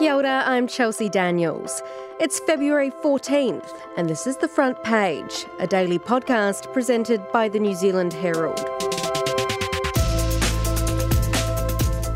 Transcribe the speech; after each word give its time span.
Kia 0.00 0.14
ora, 0.14 0.42
I'm 0.46 0.66
Chelsea 0.66 1.10
Daniels. 1.10 1.82
It's 2.18 2.40
February 2.40 2.90
14th, 2.90 3.70
and 3.98 4.08
this 4.08 4.26
is 4.26 4.38
The 4.38 4.48
Front 4.48 4.82
Page, 4.82 5.44
a 5.58 5.66
daily 5.66 5.98
podcast 5.98 6.72
presented 6.72 7.20
by 7.32 7.50
the 7.50 7.60
New 7.60 7.74
Zealand 7.74 8.14
Herald. 8.14 8.56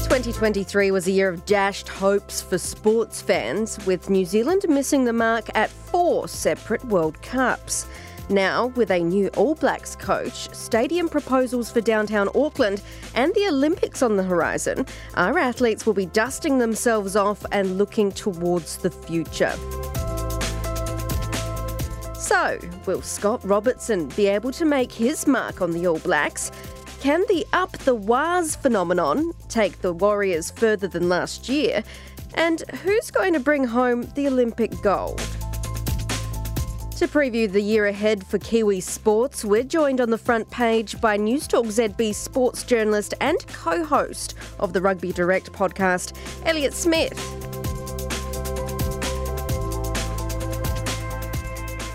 2023 0.01 0.93
was 0.93 1.07
a 1.07 1.11
year 1.11 1.29
of 1.29 1.45
dashed 1.45 1.91
hopes 1.91 2.41
for 2.41 2.57
sports 2.57 3.21
fans, 3.21 3.79
with 3.85 4.09
New 4.09 4.25
Zealand 4.25 4.65
missing 4.67 5.05
the 5.05 5.13
mark 5.13 5.51
at 5.55 5.69
four 5.69 6.27
separate 6.27 6.87
World 6.87 7.21
Cups. 7.21 7.87
Now, 8.31 8.69
with 8.69 8.91
a 8.91 9.01
new 9.01 9.29
All 9.37 9.55
Blacks 9.55 9.95
coach, 9.95 10.53
stadium 10.55 11.09
proposals 11.09 11.71
for 11.71 11.83
downtown 11.83 12.29
Auckland, 12.35 12.81
and 13.15 13.35
the 13.35 13.49
Olympics 13.49 14.03
on 14.03 14.17
the 14.17 14.23
horizon, 14.23 14.87
our 15.15 15.39
athletes 15.39 15.85
will 15.85 15.93
be 15.93 16.07
dusting 16.07 16.59
themselves 16.59 17.17
off 17.17 17.45
and 17.53 17.77
looking 17.77 18.11
towards 18.11 18.79
the 18.79 18.91
future. 18.91 19.55
So, 22.19 22.59
will 22.87 23.03
Scott 23.03 23.45
Robertson 23.45 24.09
be 24.09 24.27
able 24.27 24.53
to 24.53 24.65
make 24.65 24.91
his 24.91 25.27
mark 25.27 25.61
on 25.61 25.73
the 25.73 25.87
All 25.87 25.99
Blacks? 25.99 26.51
Can 27.01 27.23
the 27.29 27.47
up 27.53 27.73
the 27.79 27.95
Wahs 27.95 28.57
phenomenon 28.57 29.33
take 29.51 29.83
the 29.83 29.93
Warriors 29.93 30.51
further 30.51 30.89
than 30.89 31.11
last 31.11 31.51
year? 31.51 31.85
And 32.33 32.63
who's 32.83 33.11
going 33.11 33.35
to 33.35 33.41
bring 33.41 33.65
home 33.65 34.09
the 34.15 34.27
Olympic 34.27 34.81
gold? 34.81 35.21
To 36.99 37.09
preview 37.09 37.51
the 37.51 37.61
year 37.61 37.87
ahead 37.87 38.25
for 38.25 38.39
Kiwi 38.39 38.81
sports, 38.81 39.45
we're 39.45 39.65
joined 39.65 40.01
on 40.01 40.11
the 40.11 40.19
front 40.19 40.49
page 40.51 41.01
by 41.01 41.19
Newstalk 41.19 41.67
ZB 41.67 42.15
sports 42.15 42.63
journalist 42.63 43.15
and 43.21 43.45
co 43.49 43.85
host 43.85 44.35
of 44.61 44.73
the 44.73 44.81
Rugby 44.81 45.11
Direct 45.11 45.53
podcast, 45.53 46.17
Elliott 46.47 46.73
Smith. 46.73 47.54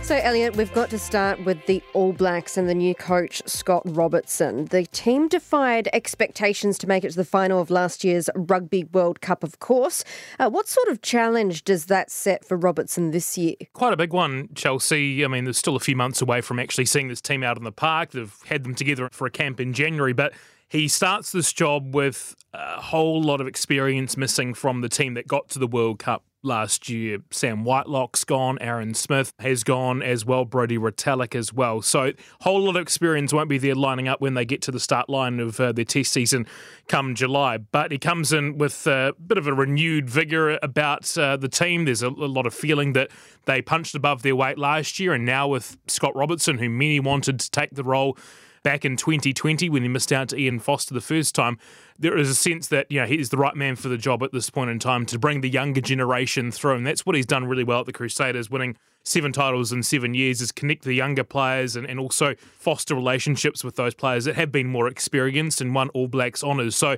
So, 0.10 0.16
Elliot, 0.16 0.56
we've 0.56 0.74
got 0.74 0.90
to 0.90 0.98
start 0.98 1.46
with 1.46 1.64
the 1.68 1.84
All 1.94 2.14
Blacks 2.14 2.58
and 2.58 2.68
the 2.68 2.74
new 2.74 2.96
coach, 2.96 3.44
Scott 3.46 3.84
Robertson. 3.86 4.66
The 4.66 4.88
team 4.88 5.28
defied 5.28 5.88
expectations 5.94 6.80
to 6.80 6.88
make 6.88 7.04
it 7.04 7.12
to 7.12 7.16
the 7.16 7.24
final 7.24 7.62
of 7.62 7.70
last 7.70 8.04
year's 8.04 8.28
Rugby 8.34 8.86
World 8.86 9.22
Cup, 9.22 9.44
of 9.44 9.60
course. 9.60 10.04
Uh, 10.40 10.50
what 10.50 10.68
sort 10.68 10.88
of 10.88 11.04
challenge 11.04 11.64
does 11.64 11.86
that 11.86 12.10
set 12.10 12.44
for 12.44 12.58
Robertson 12.58 13.12
this 13.12 13.38
year? 13.38 13.54
Quite 13.74 13.94
a 13.94 13.98
big 13.98 14.12
one, 14.12 14.50
Chelsea. 14.56 15.24
I 15.24 15.28
mean, 15.28 15.44
there's 15.44 15.60
still 15.60 15.76
a 15.76 15.80
few 15.80 15.96
months 15.96 16.24
away 16.24 16.42
from 16.42 16.58
actually 16.58 16.86
seeing 16.86 17.08
this 17.08 17.22
team 17.22 17.44
out 17.44 17.60
in 17.60 17.64
the 17.64 17.72
park. 17.72 18.10
They've 18.10 18.36
had 18.48 18.64
them 18.64 18.74
together 18.74 19.10
for 19.12 19.28
a 19.28 19.32
camp 19.32 19.60
in 19.60 19.74
January, 19.74 20.14
but 20.14 20.34
he 20.70 20.88
starts 20.88 21.32
this 21.32 21.54
job 21.54 21.94
with 21.94 22.36
a 22.52 22.82
whole 22.82 23.22
lot 23.22 23.42
of 23.42 23.48
experience 23.48 24.18
missing 24.18 24.56
from 24.56 24.82
the 24.82 24.90
team 24.90 25.14
that 25.14 25.28
got 25.28 25.50
to 25.50 25.60
the 25.60 25.68
World 25.68 26.00
Cup 26.00 26.24
last 26.42 26.90
year. 26.90 27.20
Sam 27.32 27.64
Whitelock's 27.64 28.24
gone, 28.24 28.58
Aaron 28.62 28.94
Smith 28.94 29.34
has 29.40 29.64
gone 29.64 30.02
as 30.02 30.26
well, 30.26 30.46
Brodie 30.46 30.78
Retallick 30.78 31.36
as 31.36 31.54
well. 31.54 31.82
So, 31.82 32.14
whole 32.42 32.62
lot 32.62 32.76
of 32.76 32.82
experience 32.82 33.34
won't 33.34 33.50
be 33.50 33.58
there 33.58 33.76
lining 33.76 34.08
up 34.08 34.22
when 34.22 34.34
they 34.34 34.46
get 34.46 34.62
to 34.64 34.72
the 34.72 34.80
start 34.80 35.10
line 35.10 35.40
of 35.40 35.60
uh, 35.60 35.72
their 35.72 35.86
test 35.86 36.12
season 36.12 36.48
come 36.88 37.16
July. 37.16 37.58
But 37.58 37.92
he 37.92 37.98
comes 37.98 38.32
in 38.34 38.58
with 38.58 38.88
a 38.88 39.14
bit 39.26 39.38
of 39.38 39.48
a 39.48 39.54
renewed 39.54 40.10
vigour 40.10 40.60
about 40.62 41.18
uh, 41.18 41.38
the 41.38 41.50
team. 41.50 41.86
There's 41.86 42.04
a, 42.04 42.10
a 42.10 42.10
lot 42.10 42.46
of 42.46 42.54
feeling 42.54 42.94
that 42.94 43.12
they 43.46 43.62
punched 43.62 43.96
above 43.96 44.22
their 44.22 44.36
weight 44.36 44.58
last 44.58 45.00
year, 45.00 45.14
and 45.14 45.26
now 45.26 45.48
with 45.48 45.78
Scott 45.88 46.16
Robertson, 46.16 46.58
who 46.58 46.70
many 46.70 47.00
wanted 47.00 47.40
to 47.40 47.52
take 47.52 47.72
the 47.76 47.84
role 47.84 48.18
back 48.64 48.86
in 48.86 48.98
2020 48.98 49.70
when 49.70 49.84
he 49.84 49.88
missed 49.88 50.12
out 50.12 50.30
to 50.30 50.38
Ian 50.38 50.60
Foster 50.60 50.94
the 50.94 51.02
first 51.02 51.36
time, 51.36 51.58
there 51.98 52.18
is 52.18 52.30
a 52.30 52.36
sense 52.36 52.68
that 52.68 52.90
you 52.90 53.00
know 53.00 53.06
he's 53.06 53.30
the 53.30 53.38
right 53.38 53.56
man 53.56 53.76
for 53.76 53.90
the 53.90 53.98
job 53.98 54.24
at 54.24 54.32
this 54.32 54.50
point 54.50 54.70
in 54.70 54.80
time 54.80 55.06
to 55.08 55.20
bring 55.20 55.42
the 55.42 55.50
younger 55.50 55.82
generation 55.82 56.52
through, 56.52 56.76
and 56.76 56.88
that's 56.88 57.06
what 57.06 57.16
he's 57.16 57.26
done 57.26 57.46
really 57.46 57.64
well 57.64 57.82
at 57.82 57.86
the 57.86 57.94
Crusaders, 57.94 58.50
winning 58.50 58.78
seven 59.04 59.32
titles 59.32 59.72
in 59.72 59.84
seven 59.84 60.14
years. 60.14 60.42
Is 60.42 60.52
connect 60.52 60.84
the 60.84 60.94
younger 60.94 61.24
players 61.24 61.76
and, 61.76 61.86
and 61.88 62.00
also 62.00 62.36
foster 62.36 62.96
relationships 62.96 63.64
with 63.64 63.76
those 63.76 63.94
players 63.94 64.26
that 64.26 64.36
have 64.36 64.52
been 64.52 64.68
more 64.68 64.88
experienced 64.88 65.62
and 65.62 65.76
won 65.76 65.90
All 65.90 66.08
Blacks 66.08 66.44
honours. 66.44 66.76
So 66.76 66.98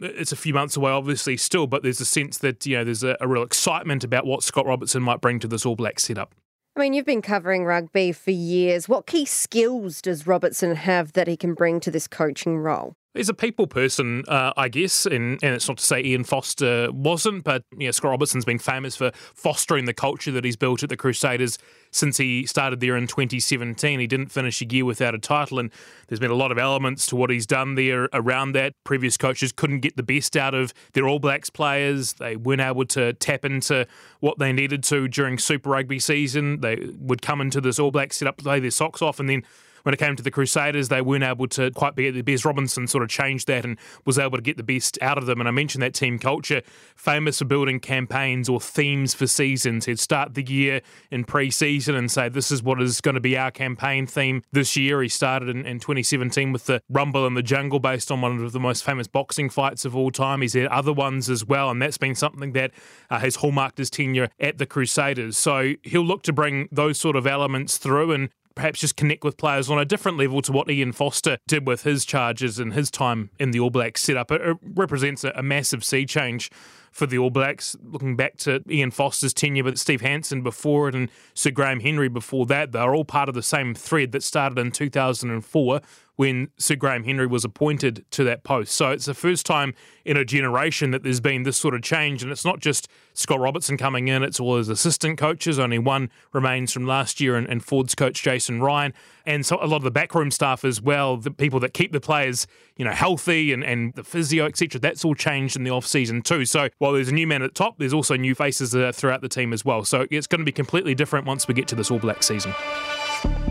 it's 0.00 0.32
a 0.32 0.36
few 0.36 0.54
months 0.54 0.76
away, 0.76 0.90
obviously, 0.90 1.36
still, 1.36 1.66
but 1.66 1.82
there's 1.82 2.00
a 2.00 2.04
sense 2.04 2.38
that 2.38 2.64
you 2.66 2.76
know 2.76 2.84
there's 2.84 3.04
a, 3.04 3.16
a 3.20 3.28
real 3.28 3.42
excitement 3.42 4.04
about 4.04 4.26
what 4.26 4.42
Scott 4.42 4.66
Robertson 4.66 5.02
might 5.02 5.20
bring 5.20 5.38
to 5.40 5.48
this 5.48 5.64
All 5.64 5.76
Black 5.76 6.00
setup. 6.00 6.34
I 6.74 6.80
mean, 6.80 6.94
you've 6.94 7.04
been 7.04 7.20
covering 7.20 7.64
rugby 7.66 8.12
for 8.12 8.30
years. 8.30 8.88
What 8.88 9.06
key 9.06 9.26
skills 9.26 10.00
does 10.00 10.26
Robertson 10.26 10.74
have 10.74 11.12
that 11.12 11.28
he 11.28 11.36
can 11.36 11.52
bring 11.52 11.80
to 11.80 11.90
this 11.90 12.08
coaching 12.08 12.56
role? 12.56 12.94
He's 13.12 13.28
a 13.28 13.34
people 13.34 13.66
person, 13.66 14.24
uh, 14.26 14.54
I 14.56 14.70
guess, 14.70 15.04
and, 15.04 15.38
and 15.42 15.54
it's 15.54 15.68
not 15.68 15.76
to 15.76 15.84
say 15.84 16.02
Ian 16.02 16.24
Foster 16.24 16.90
wasn't, 16.90 17.44
but 17.44 17.62
you 17.76 17.86
know, 17.86 17.90
Scott 17.90 18.12
Robertson's 18.12 18.46
been 18.46 18.58
famous 18.58 18.96
for 18.96 19.10
fostering 19.34 19.84
the 19.84 19.92
culture 19.92 20.30
that 20.30 20.46
he's 20.46 20.56
built 20.56 20.82
at 20.82 20.88
the 20.88 20.96
Crusaders 20.96 21.58
since 21.92 22.16
he 22.16 22.44
started 22.46 22.80
there 22.80 22.96
in 22.96 23.06
2017. 23.06 24.00
He 24.00 24.06
didn't 24.06 24.28
finish 24.32 24.60
a 24.62 24.64
year 24.64 24.84
without 24.84 25.14
a 25.14 25.18
title, 25.18 25.58
and 25.58 25.70
there's 26.08 26.18
been 26.18 26.30
a 26.30 26.34
lot 26.34 26.50
of 26.50 26.58
elements 26.58 27.06
to 27.06 27.16
what 27.16 27.30
he's 27.30 27.46
done 27.46 27.76
there 27.76 28.08
around 28.12 28.52
that. 28.52 28.74
Previous 28.82 29.16
coaches 29.16 29.52
couldn't 29.52 29.80
get 29.80 29.96
the 29.96 30.02
best 30.02 30.36
out 30.36 30.54
of 30.54 30.74
their 30.94 31.06
All 31.06 31.18
Blacks 31.18 31.50
players. 31.50 32.14
They 32.14 32.34
weren't 32.34 32.62
able 32.62 32.86
to 32.86 33.12
tap 33.12 33.44
into 33.44 33.86
what 34.20 34.38
they 34.38 34.52
needed 34.52 34.82
to 34.84 35.06
during 35.06 35.38
Super 35.38 35.70
Rugby 35.70 36.00
season. 36.00 36.60
They 36.60 36.76
would 36.98 37.22
come 37.22 37.40
into 37.40 37.60
this 37.60 37.78
All 37.78 37.90
Blacks 37.90 38.16
setup, 38.16 38.38
play 38.38 38.58
their 38.58 38.70
socks 38.70 39.02
off, 39.02 39.20
and 39.20 39.28
then 39.28 39.44
when 39.82 39.94
it 39.94 39.98
came 39.98 40.16
to 40.16 40.22
the 40.22 40.30
Crusaders, 40.30 40.88
they 40.88 41.00
weren't 41.00 41.24
able 41.24 41.46
to 41.48 41.70
quite 41.70 41.94
be 41.94 42.08
at 42.08 42.14
their 42.14 42.22
best. 42.22 42.44
Robertson 42.44 42.86
sort 42.86 43.02
of 43.02 43.10
changed 43.10 43.48
that 43.48 43.64
and 43.64 43.78
was 44.04 44.18
able 44.18 44.36
to 44.36 44.42
get 44.42 44.56
the 44.56 44.62
best 44.62 44.98
out 45.02 45.18
of 45.18 45.26
them. 45.26 45.40
And 45.40 45.48
I 45.48 45.52
mentioned 45.52 45.82
that 45.82 45.94
team 45.94 46.18
culture, 46.18 46.62
famous 46.96 47.38
for 47.38 47.44
building 47.44 47.80
campaigns 47.80 48.48
or 48.48 48.60
themes 48.60 49.14
for 49.14 49.26
seasons. 49.26 49.86
He'd 49.86 49.98
start 49.98 50.34
the 50.34 50.42
year 50.42 50.80
in 51.10 51.24
pre 51.24 51.50
season 51.50 51.94
and 51.94 52.10
say, 52.10 52.28
This 52.28 52.50
is 52.50 52.62
what 52.62 52.80
is 52.80 53.00
going 53.00 53.14
to 53.14 53.20
be 53.20 53.36
our 53.36 53.50
campaign 53.50 54.06
theme 54.06 54.42
this 54.52 54.76
year. 54.76 55.02
He 55.02 55.08
started 55.08 55.48
in, 55.48 55.64
in 55.66 55.78
2017 55.78 56.52
with 56.52 56.66
the 56.66 56.82
Rumble 56.88 57.26
in 57.26 57.34
the 57.34 57.42
Jungle 57.42 57.80
based 57.80 58.10
on 58.10 58.20
one 58.20 58.42
of 58.42 58.52
the 58.52 58.60
most 58.60 58.84
famous 58.84 59.06
boxing 59.06 59.50
fights 59.50 59.84
of 59.84 59.96
all 59.96 60.10
time. 60.10 60.42
He's 60.42 60.54
had 60.54 60.66
other 60.66 60.92
ones 60.92 61.28
as 61.28 61.44
well, 61.44 61.70
and 61.70 61.80
that's 61.80 61.98
been 61.98 62.14
something 62.14 62.52
that 62.52 62.72
uh, 63.10 63.18
has 63.18 63.36
hallmarked 63.36 63.78
his 63.78 63.90
tenure 63.90 64.28
at 64.38 64.58
the 64.58 64.66
Crusaders. 64.66 65.36
So 65.36 65.74
he'll 65.82 66.04
look 66.04 66.22
to 66.24 66.32
bring 66.32 66.68
those 66.70 66.98
sort 66.98 67.16
of 67.16 67.26
elements 67.26 67.78
through 67.78 68.12
and 68.12 68.28
perhaps 68.54 68.80
just 68.80 68.96
connect 68.96 69.24
with 69.24 69.36
players 69.36 69.70
on 69.70 69.78
a 69.78 69.84
different 69.84 70.18
level 70.18 70.42
to 70.42 70.52
what 70.52 70.70
Ian 70.70 70.92
Foster 70.92 71.38
did 71.46 71.66
with 71.66 71.82
his 71.82 72.04
charges 72.04 72.58
and 72.58 72.72
his 72.72 72.90
time 72.90 73.30
in 73.38 73.50
the 73.50 73.60
All 73.60 73.70
Blacks 73.70 74.02
setup. 74.02 74.30
It, 74.30 74.40
it 74.40 74.56
represents 74.62 75.24
a, 75.24 75.32
a 75.34 75.42
massive 75.42 75.84
sea 75.84 76.06
change 76.06 76.50
for 76.90 77.06
the 77.06 77.18
All 77.18 77.30
Blacks. 77.30 77.74
Looking 77.82 78.16
back 78.16 78.36
to 78.38 78.62
Ian 78.68 78.90
Foster's 78.90 79.34
tenure 79.34 79.64
with 79.64 79.78
Steve 79.78 80.02
Hansen 80.02 80.42
before 80.42 80.88
it 80.88 80.94
and 80.94 81.08
Sir 81.34 81.50
Graham 81.50 81.80
Henry 81.80 82.08
before 82.08 82.46
that, 82.46 82.72
they're 82.72 82.94
all 82.94 83.04
part 83.04 83.28
of 83.28 83.34
the 83.34 83.42
same 83.42 83.74
thread 83.74 84.12
that 84.12 84.22
started 84.22 84.58
in 84.58 84.70
2004 84.70 85.80
when 86.22 86.46
Sir 86.56 86.76
Graham 86.76 87.02
Henry 87.02 87.26
was 87.26 87.44
appointed 87.44 88.04
to 88.12 88.22
that 88.22 88.44
post. 88.44 88.74
So 88.74 88.92
it's 88.92 89.06
the 89.06 89.12
first 89.12 89.44
time 89.44 89.74
in 90.04 90.16
a 90.16 90.24
generation 90.24 90.92
that 90.92 91.02
there's 91.02 91.18
been 91.18 91.42
this 91.42 91.56
sort 91.56 91.74
of 91.74 91.82
change. 91.82 92.22
And 92.22 92.30
it's 92.30 92.44
not 92.44 92.60
just 92.60 92.86
Scott 93.12 93.40
Robertson 93.40 93.76
coming 93.76 94.06
in, 94.06 94.22
it's 94.22 94.38
all 94.38 94.56
his 94.56 94.68
assistant 94.68 95.18
coaches. 95.18 95.58
Only 95.58 95.80
one 95.80 96.10
remains 96.32 96.72
from 96.72 96.86
last 96.86 97.20
year, 97.20 97.34
and, 97.34 97.48
and 97.48 97.64
Ford's 97.64 97.96
coach, 97.96 98.22
Jason 98.22 98.62
Ryan. 98.62 98.94
And 99.26 99.44
so 99.44 99.58
a 99.60 99.66
lot 99.66 99.78
of 99.78 99.82
the 99.82 99.90
backroom 99.90 100.30
staff 100.30 100.64
as 100.64 100.80
well, 100.80 101.16
the 101.16 101.32
people 101.32 101.58
that 101.58 101.74
keep 101.74 101.90
the 101.90 101.98
players, 101.98 102.46
you 102.76 102.84
know, 102.84 102.92
healthy 102.92 103.52
and, 103.52 103.64
and 103.64 103.92
the 103.94 104.04
physio, 104.04 104.46
etc. 104.46 104.80
That's 104.80 105.04
all 105.04 105.16
changed 105.16 105.56
in 105.56 105.64
the 105.64 105.70
off 105.70 105.88
season 105.88 106.22
too. 106.22 106.44
So 106.44 106.68
while 106.78 106.92
there's 106.92 107.08
a 107.08 107.14
new 107.14 107.26
man 107.26 107.42
at 107.42 107.50
the 107.50 107.58
top, 107.58 107.78
there's 107.78 107.92
also 107.92 108.14
new 108.14 108.36
faces 108.36 108.76
throughout 108.96 109.22
the 109.22 109.28
team 109.28 109.52
as 109.52 109.64
well. 109.64 109.84
So 109.84 110.06
it's 110.08 110.28
going 110.28 110.40
to 110.40 110.44
be 110.44 110.52
completely 110.52 110.94
different 110.94 111.26
once 111.26 111.48
we 111.48 111.54
get 111.54 111.66
to 111.66 111.74
this 111.74 111.90
All 111.90 111.98
Black 111.98 112.22
season. 112.22 112.54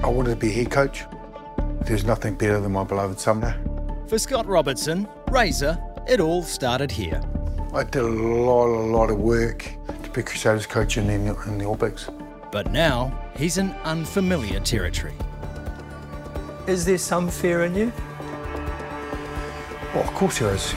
I 0.04 0.08
wanted 0.08 0.30
to 0.30 0.36
be 0.38 0.54
head 0.54 0.72
coach. 0.72 1.04
There's 1.86 2.06
nothing 2.06 2.36
better 2.36 2.60
than 2.60 2.72
my 2.72 2.84
beloved 2.84 3.20
Sumner. 3.20 3.60
For 4.08 4.20
Scott 4.20 4.46
Robertson, 4.46 5.08
Razor, 5.30 5.82
it 6.08 6.20
all 6.20 6.44
started 6.44 6.92
here. 6.92 7.22
I 7.74 7.84
did 7.84 8.04
a 8.04 8.08
lot, 8.08 8.68
a 8.68 8.86
lot 8.86 9.10
of 9.10 9.18
work 9.18 9.72
to 10.04 10.10
be 10.12 10.22
Crusaders 10.22 10.66
coach 10.66 10.98
in 10.98 11.08
the, 11.08 11.42
in 11.48 11.58
the 11.58 11.66
All 11.66 11.76
Blacks. 11.76 12.10
But 12.52 12.72
now 12.72 13.18
he's 13.36 13.58
in 13.58 13.72
unfamiliar 13.84 14.60
territory. 14.60 15.14
Is 16.68 16.86
there 16.86 16.98
some 16.98 17.30
fear 17.30 17.64
in 17.64 17.74
you? 17.76 17.92
Well, 19.94 20.04
of 20.04 20.14
course 20.14 20.40
there 20.40 20.54
is. 20.54 20.74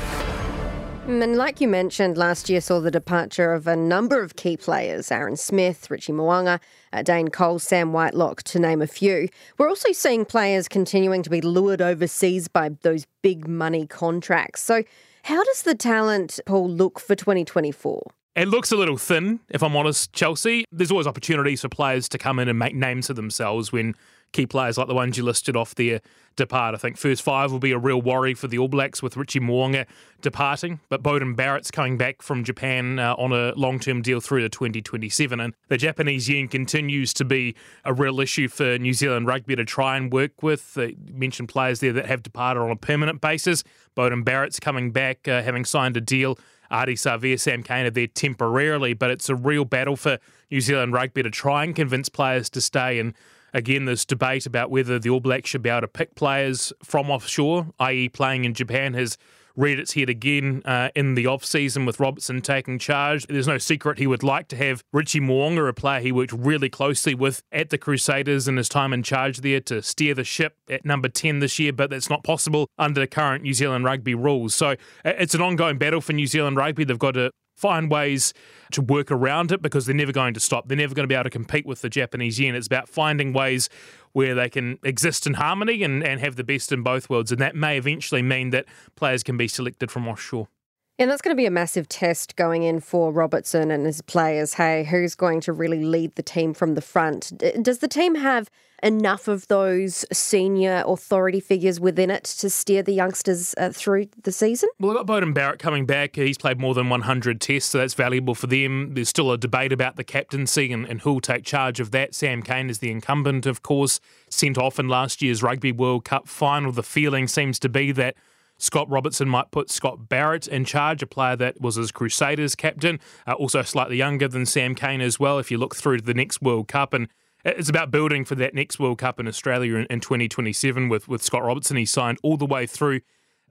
Mm, 1.06 1.22
and 1.22 1.36
like 1.36 1.60
you 1.60 1.68
mentioned, 1.68 2.16
last 2.16 2.48
year 2.48 2.62
saw 2.62 2.80
the 2.80 2.90
departure 2.90 3.52
of 3.52 3.66
a 3.66 3.76
number 3.76 4.22
of 4.22 4.36
key 4.36 4.56
players 4.56 5.12
Aaron 5.12 5.36
Smith, 5.36 5.90
Richie 5.90 6.12
Mo'unga, 6.12 6.58
uh, 6.94 7.02
Dane 7.02 7.28
Coles, 7.28 7.62
Sam 7.62 7.92
Whitelock, 7.92 8.42
to 8.44 8.58
name 8.58 8.80
a 8.80 8.86
few. 8.86 9.28
We're 9.58 9.68
also 9.68 9.92
seeing 9.92 10.24
players 10.24 10.66
continuing 10.66 11.22
to 11.22 11.28
be 11.28 11.42
lured 11.42 11.82
overseas 11.82 12.48
by 12.48 12.70
those 12.80 13.06
big 13.20 13.46
money 13.46 13.86
contracts. 13.86 14.62
So, 14.62 14.82
how 15.24 15.44
does 15.44 15.64
the 15.64 15.74
talent 15.74 16.40
pool 16.46 16.70
look 16.70 16.98
for 16.98 17.14
2024? 17.14 18.02
It 18.34 18.48
looks 18.48 18.72
a 18.72 18.76
little 18.76 18.96
thin, 18.96 19.40
if 19.50 19.62
I'm 19.62 19.76
honest, 19.76 20.10
Chelsea. 20.14 20.64
There's 20.72 20.90
always 20.90 21.06
opportunities 21.06 21.60
for 21.60 21.68
players 21.68 22.08
to 22.08 22.18
come 22.18 22.38
in 22.38 22.48
and 22.48 22.58
make 22.58 22.74
names 22.74 23.08
for 23.08 23.14
themselves 23.14 23.72
when 23.72 23.94
key 24.34 24.46
players 24.46 24.76
like 24.76 24.88
the 24.88 24.94
ones 24.94 25.16
you 25.16 25.24
listed 25.24 25.56
off 25.56 25.74
there 25.74 26.00
depart. 26.36 26.74
I 26.74 26.78
think 26.78 26.96
first 26.96 27.22
five 27.22 27.52
will 27.52 27.60
be 27.60 27.70
a 27.70 27.78
real 27.78 28.02
worry 28.02 28.34
for 28.34 28.48
the 28.48 28.58
All 28.58 28.68
Blacks 28.68 29.02
with 29.02 29.16
Richie 29.16 29.38
Mo'unga 29.40 29.86
departing, 30.20 30.80
but 30.88 31.02
Beauden 31.02 31.36
Barrett's 31.36 31.70
coming 31.70 31.96
back 31.96 32.20
from 32.20 32.42
Japan 32.42 32.98
uh, 32.98 33.14
on 33.14 33.32
a 33.32 33.54
long 33.54 33.78
term 33.78 34.02
deal 34.02 34.20
through 34.20 34.40
to 34.40 34.48
2027. 34.48 35.38
And 35.38 35.54
the 35.68 35.76
Japanese 35.76 36.28
yen 36.28 36.48
continues 36.48 37.14
to 37.14 37.24
be 37.24 37.54
a 37.84 37.94
real 37.94 38.20
issue 38.20 38.48
for 38.48 38.76
New 38.78 38.92
Zealand 38.92 39.28
rugby 39.28 39.54
to 39.54 39.64
try 39.64 39.96
and 39.96 40.12
work 40.12 40.42
with. 40.42 40.76
Uh, 40.76 40.88
mentioned 41.12 41.48
players 41.48 41.80
there 41.80 41.92
that 41.92 42.06
have 42.06 42.22
departed 42.22 42.60
on 42.60 42.70
a 42.70 42.76
permanent 42.76 43.20
basis. 43.20 43.62
Beauden 43.96 44.24
Barrett's 44.24 44.58
coming 44.58 44.90
back, 44.90 45.28
uh, 45.28 45.42
having 45.42 45.64
signed 45.64 45.96
a 45.96 46.00
deal. 46.00 46.36
Ardie 46.72 46.94
Savea, 46.94 47.38
Sam 47.38 47.62
Cane 47.62 47.86
are 47.86 47.90
there 47.90 48.08
temporarily, 48.08 48.94
but 48.94 49.10
it's 49.10 49.28
a 49.28 49.36
real 49.36 49.64
battle 49.64 49.96
for 49.96 50.18
New 50.50 50.60
Zealand 50.60 50.92
rugby 50.92 51.22
to 51.22 51.30
try 51.30 51.62
and 51.62 51.76
convince 51.76 52.08
players 52.08 52.50
to 52.50 52.60
stay. 52.60 52.98
And 52.98 53.14
again, 53.54 53.86
this 53.86 54.04
debate 54.04 54.44
about 54.44 54.70
whether 54.70 54.98
the 54.98 55.08
All 55.08 55.20
Blacks 55.20 55.48
should 55.48 55.62
be 55.62 55.70
able 55.70 55.82
to 55.82 55.88
pick 55.88 56.14
players 56.14 56.72
from 56.82 57.10
offshore, 57.10 57.68
i.e., 57.78 58.08
playing 58.08 58.44
in 58.44 58.52
Japan, 58.52 58.92
has 58.94 59.16
reared 59.56 59.78
its 59.78 59.92
head 59.92 60.10
again 60.10 60.62
uh, 60.64 60.88
in 60.96 61.14
the 61.14 61.26
off 61.26 61.44
season 61.44 61.86
with 61.86 62.00
Robertson 62.00 62.40
taking 62.40 62.78
charge. 62.78 63.26
There's 63.26 63.46
no 63.46 63.58
secret 63.58 63.98
he 63.98 64.06
would 64.06 64.22
like 64.22 64.48
to 64.48 64.56
have 64.56 64.82
Richie 64.92 65.20
Mo'unga, 65.20 65.68
a 65.68 65.72
player 65.72 66.00
he 66.00 66.12
worked 66.12 66.32
really 66.32 66.68
closely 66.68 67.14
with 67.14 67.42
at 67.52 67.70
the 67.70 67.78
Crusaders 67.78 68.48
in 68.48 68.56
his 68.56 68.68
time 68.68 68.92
in 68.92 69.02
charge 69.02 69.42
there, 69.42 69.60
to 69.60 69.80
steer 69.82 70.14
the 70.14 70.24
ship 70.24 70.56
at 70.68 70.84
number 70.84 71.08
10 71.08 71.38
this 71.38 71.58
year, 71.58 71.72
but 71.72 71.90
that's 71.90 72.10
not 72.10 72.24
possible 72.24 72.68
under 72.78 73.00
the 73.00 73.06
current 73.06 73.44
New 73.44 73.54
Zealand 73.54 73.84
rugby 73.84 74.14
rules. 74.14 74.54
So 74.54 74.70
uh, 74.70 74.74
it's 75.04 75.34
an 75.34 75.40
ongoing 75.40 75.78
battle 75.78 76.00
for 76.00 76.12
New 76.12 76.26
Zealand 76.26 76.56
rugby. 76.56 76.84
They've 76.84 76.98
got 76.98 77.14
to 77.14 77.30
find 77.54 77.90
ways 77.90 78.34
to 78.72 78.82
work 78.82 79.10
around 79.10 79.52
it 79.52 79.62
because 79.62 79.86
they're 79.86 79.94
never 79.94 80.12
going 80.12 80.34
to 80.34 80.40
stop. 80.40 80.68
They're 80.68 80.76
never 80.76 80.94
going 80.94 81.04
to 81.04 81.08
be 81.08 81.14
able 81.14 81.24
to 81.24 81.30
compete 81.30 81.66
with 81.66 81.82
the 81.82 81.88
Japanese 81.88 82.38
yen. 82.40 82.54
It's 82.54 82.66
about 82.66 82.88
finding 82.88 83.32
ways 83.32 83.68
where 84.12 84.34
they 84.34 84.48
can 84.48 84.78
exist 84.82 85.26
in 85.26 85.34
harmony 85.34 85.82
and, 85.82 86.04
and 86.04 86.20
have 86.20 86.36
the 86.36 86.44
best 86.44 86.72
in 86.72 86.82
both 86.82 87.10
worlds. 87.10 87.32
And 87.32 87.40
that 87.40 87.56
may 87.56 87.76
eventually 87.76 88.22
mean 88.22 88.50
that 88.50 88.66
players 88.96 89.22
can 89.22 89.36
be 89.36 89.48
selected 89.48 89.90
from 89.90 90.08
offshore. 90.08 90.48
And 90.96 91.10
that's 91.10 91.22
going 91.22 91.36
to 91.36 91.40
be 91.40 91.46
a 91.46 91.50
massive 91.50 91.88
test 91.88 92.36
going 92.36 92.62
in 92.62 92.78
for 92.78 93.10
Robertson 93.10 93.72
and 93.72 93.84
his 93.84 94.00
players. 94.00 94.54
Hey, 94.54 94.84
who's 94.84 95.16
going 95.16 95.40
to 95.40 95.52
really 95.52 95.84
lead 95.84 96.14
the 96.14 96.22
team 96.22 96.54
from 96.54 96.76
the 96.76 96.80
front? 96.80 97.32
Does 97.60 97.78
the 97.78 97.88
team 97.88 98.14
have 98.14 98.48
enough 98.80 99.26
of 99.26 99.48
those 99.48 100.04
senior 100.12 100.84
authority 100.86 101.40
figures 101.40 101.80
within 101.80 102.10
it 102.12 102.22
to 102.22 102.48
steer 102.48 102.80
the 102.80 102.92
youngsters 102.92 103.56
uh, 103.58 103.70
through 103.70 104.06
the 104.22 104.30
season? 104.30 104.68
Well, 104.78 104.94
we've 104.94 105.04
got 105.04 105.12
Beauden 105.12 105.34
Barrett 105.34 105.58
coming 105.58 105.84
back. 105.84 106.14
He's 106.14 106.38
played 106.38 106.60
more 106.60 106.74
than 106.74 106.88
100 106.88 107.40
tests, 107.40 107.70
so 107.70 107.78
that's 107.78 107.94
valuable 107.94 108.36
for 108.36 108.46
them. 108.46 108.94
There's 108.94 109.08
still 109.08 109.32
a 109.32 109.38
debate 109.38 109.72
about 109.72 109.96
the 109.96 110.04
captaincy 110.04 110.72
and, 110.72 110.86
and 110.86 111.00
who'll 111.00 111.20
take 111.20 111.44
charge 111.44 111.80
of 111.80 111.90
that. 111.90 112.14
Sam 112.14 112.40
Cane 112.40 112.70
is 112.70 112.78
the 112.78 112.92
incumbent, 112.92 113.46
of 113.46 113.64
course, 113.64 113.98
sent 114.30 114.56
off 114.58 114.78
in 114.78 114.86
last 114.86 115.22
year's 115.22 115.42
Rugby 115.42 115.72
World 115.72 116.04
Cup 116.04 116.28
final. 116.28 116.70
The 116.70 116.84
feeling 116.84 117.26
seems 117.26 117.58
to 117.60 117.68
be 117.68 117.90
that 117.90 118.14
Scott 118.58 118.88
Robertson 118.88 119.28
might 119.28 119.50
put 119.50 119.70
Scott 119.70 120.08
Barrett 120.08 120.46
in 120.46 120.64
charge, 120.64 121.02
a 121.02 121.06
player 121.06 121.36
that 121.36 121.60
was 121.60 121.76
his 121.76 121.90
Crusaders 121.90 122.54
captain, 122.54 123.00
uh, 123.26 123.32
also 123.32 123.62
slightly 123.62 123.96
younger 123.96 124.28
than 124.28 124.46
Sam 124.46 124.74
Cane 124.74 125.00
as 125.00 125.18
well. 125.18 125.38
If 125.38 125.50
you 125.50 125.58
look 125.58 125.74
through 125.74 125.98
to 125.98 126.04
the 126.04 126.14
next 126.14 126.40
World 126.40 126.68
Cup, 126.68 126.94
and 126.94 127.08
it's 127.44 127.68
about 127.68 127.90
building 127.90 128.24
for 128.24 128.34
that 128.36 128.54
next 128.54 128.78
World 128.78 128.98
Cup 128.98 129.20
in 129.20 129.28
Australia 129.28 129.76
in, 129.76 129.86
in 129.86 130.00
2027 130.00 130.88
with, 130.88 131.08
with 131.08 131.22
Scott 131.22 131.44
Robertson. 131.44 131.76
He 131.76 131.84
signed 131.84 132.18
all 132.22 132.36
the 132.36 132.46
way 132.46 132.66
through 132.66 133.00